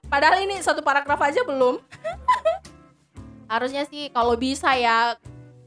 Padahal 0.06 0.44
ini 0.44 0.60
satu 0.60 0.84
paragraf 0.84 1.18
aja 1.24 1.42
belum. 1.48 1.80
Harusnya 3.52 3.88
sih 3.88 4.12
kalau 4.12 4.36
bisa 4.36 4.76
ya 4.76 5.16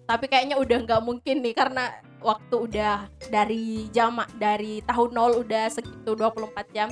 tapi 0.05 0.29
kayaknya 0.29 0.57
udah 0.61 0.79
nggak 0.85 1.03
mungkin 1.05 1.45
nih 1.45 1.57
karena 1.57 1.93
waktu 2.21 2.55
udah 2.69 3.09
dari 3.29 3.89
jam 3.93 4.21
dari 4.37 4.81
tahun 4.85 5.11
nol 5.13 5.33
udah 5.43 5.73
segitu 5.73 6.15
24 6.15 6.77
jam. 6.77 6.89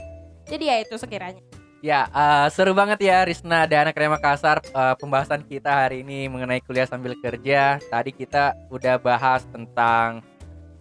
Jadi 0.49 0.65
ya 0.73 0.77
itu 0.81 0.97
sekiranya. 0.97 1.43
Ya, 1.85 2.09
eh, 2.09 2.47
seru 2.51 2.73
banget 2.73 3.05
ya 3.05 3.23
Risna 3.29 3.69
dan 3.69 3.93
anak 3.93 3.95
Makassar 3.95 4.65
eh, 4.65 4.95
pembahasan 4.97 5.45
kita 5.45 5.87
hari 5.87 6.01
ini 6.03 6.27
mengenai 6.27 6.65
kuliah 6.65 6.89
sambil 6.89 7.13
kerja. 7.21 7.77
Tadi 7.93 8.11
kita 8.11 8.57
udah 8.73 8.97
bahas 8.97 9.45
tentang 9.53 10.25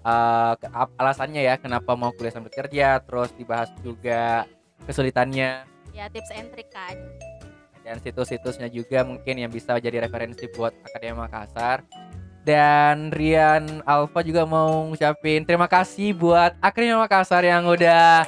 ap- 0.06 0.94
alasannya 1.02 1.42
ya 1.42 1.58
kenapa 1.58 1.98
mau 1.98 2.14
kuliah 2.14 2.30
sambil 2.30 2.54
kerja, 2.54 3.02
terus 3.02 3.34
dibahas 3.34 3.74
juga 3.82 4.46
kesulitannya. 4.86 5.66
Ya 5.98 6.06
tips 6.14 6.30
and 6.30 6.54
trick 6.54 6.70
kan. 6.70 6.94
Dan 7.82 8.02
situs-situsnya 8.02 8.70
juga 8.70 9.06
mungkin 9.06 9.42
yang 9.42 9.50
bisa 9.50 9.78
jadi 9.78 10.06
referensi 10.06 10.46
buat 10.54 10.74
Akademi 10.86 11.18
Makassar. 11.22 11.86
Dan 12.46 13.10
Rian 13.10 13.82
Alfa 13.90 14.22
juga 14.22 14.46
mau 14.46 14.86
ngucapin 14.90 15.42
terima 15.46 15.66
kasih 15.66 16.14
buat 16.14 16.54
Akademi 16.62 16.94
Makassar 16.94 17.42
yang 17.42 17.66
udah 17.66 18.26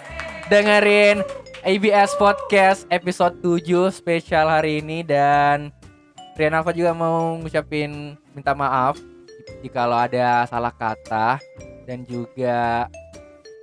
dengerin 0.49 1.21
ABS 1.61 2.17
Podcast 2.17 2.89
episode 2.89 3.37
7 3.45 3.93
spesial 3.93 4.49
hari 4.49 4.81
ini. 4.81 5.05
Dan 5.05 5.69
Rian 6.37 6.57
Alfa 6.57 6.73
juga 6.73 6.93
mau 6.97 7.37
ngucapin 7.37 8.17
minta 8.33 8.53
maaf 8.57 8.97
jika 9.61 9.89
ada 9.89 10.45
salah 10.45 10.73
kata 10.73 11.41
dan 11.88 12.04
juga 12.04 12.91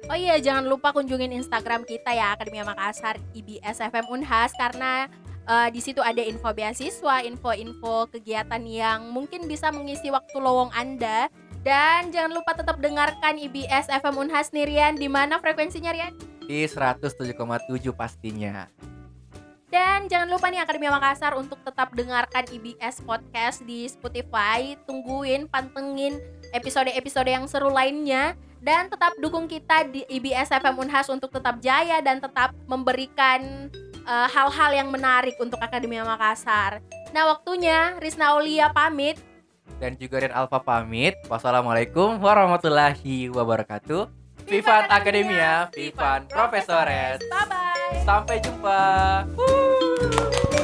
oh 0.08 0.16
iya 0.16 0.40
jangan 0.40 0.64
lupa 0.64 0.96
kunjungin 0.96 1.36
Instagram 1.36 1.84
kita 1.84 2.16
ya 2.16 2.32
Akademia 2.32 2.64
Makassar 2.64 3.20
IBS 3.36 3.84
FM 3.84 4.08
Unhas 4.08 4.56
karena 4.56 5.12
eh, 5.44 5.68
di 5.68 5.84
situ 5.84 6.00
ada 6.00 6.24
info 6.24 6.48
beasiswa 6.56 7.20
info-info 7.20 8.08
kegiatan 8.08 8.64
yang 8.64 9.12
mungkin 9.12 9.44
bisa 9.44 9.68
mengisi 9.68 10.08
waktu 10.08 10.40
lowong 10.40 10.72
anda 10.72 11.28
dan 11.60 12.08
jangan 12.08 12.32
lupa 12.32 12.56
tetap 12.56 12.80
dengarkan 12.80 13.36
IBS 13.36 13.92
FM 13.92 14.28
Unhas 14.28 14.52
nih 14.56 14.64
Rian 14.68 14.96
di 14.96 15.08
mana 15.12 15.36
frekuensinya 15.40 15.92
Rian 15.92 16.34
di 16.44 16.68
107,7 16.68 17.32
pastinya. 17.96 18.68
Dan 19.74 20.06
jangan 20.06 20.30
lupa 20.30 20.54
nih 20.54 20.62
Akademia 20.62 20.94
Makassar 20.94 21.34
untuk 21.34 21.58
tetap 21.66 21.90
dengarkan 21.98 22.46
IBS 22.46 23.02
Podcast 23.02 23.66
di 23.66 23.90
Spotify. 23.90 24.78
Tungguin, 24.86 25.50
pantengin 25.50 26.22
episode-episode 26.54 27.26
yang 27.26 27.50
seru 27.50 27.74
lainnya. 27.74 28.38
Dan 28.62 28.86
tetap 28.86 29.18
dukung 29.18 29.50
kita 29.50 29.82
di 29.90 30.06
IBS 30.06 30.54
FM 30.54 30.78
Unhas 30.78 31.10
untuk 31.10 31.34
tetap 31.34 31.58
jaya 31.58 31.98
dan 32.06 32.22
tetap 32.22 32.54
memberikan 32.70 33.66
eh, 34.06 34.28
hal-hal 34.30 34.70
yang 34.78 34.94
menarik 34.94 35.34
untuk 35.42 35.58
Akademia 35.58 36.06
Makassar. 36.06 36.78
Nah 37.10 37.34
waktunya 37.34 37.98
Rizna 37.98 38.30
Aulia 38.30 38.70
pamit. 38.70 39.18
dan 39.82 39.98
juga 39.98 40.22
Rian 40.22 40.30
Alfa 40.30 40.62
pamit. 40.62 41.18
Wassalamualaikum 41.26 42.22
warahmatullahi 42.22 43.26
wabarakatuh. 43.26 44.23
Vivan 44.46 44.84
Academia, 44.88 45.68
Vivan 45.72 46.28
Profesores. 46.28 47.18
Bye-bye. 47.28 48.04
Sampai 48.04 48.40
jumpa. 48.40 49.24
Wuh. 49.36 50.63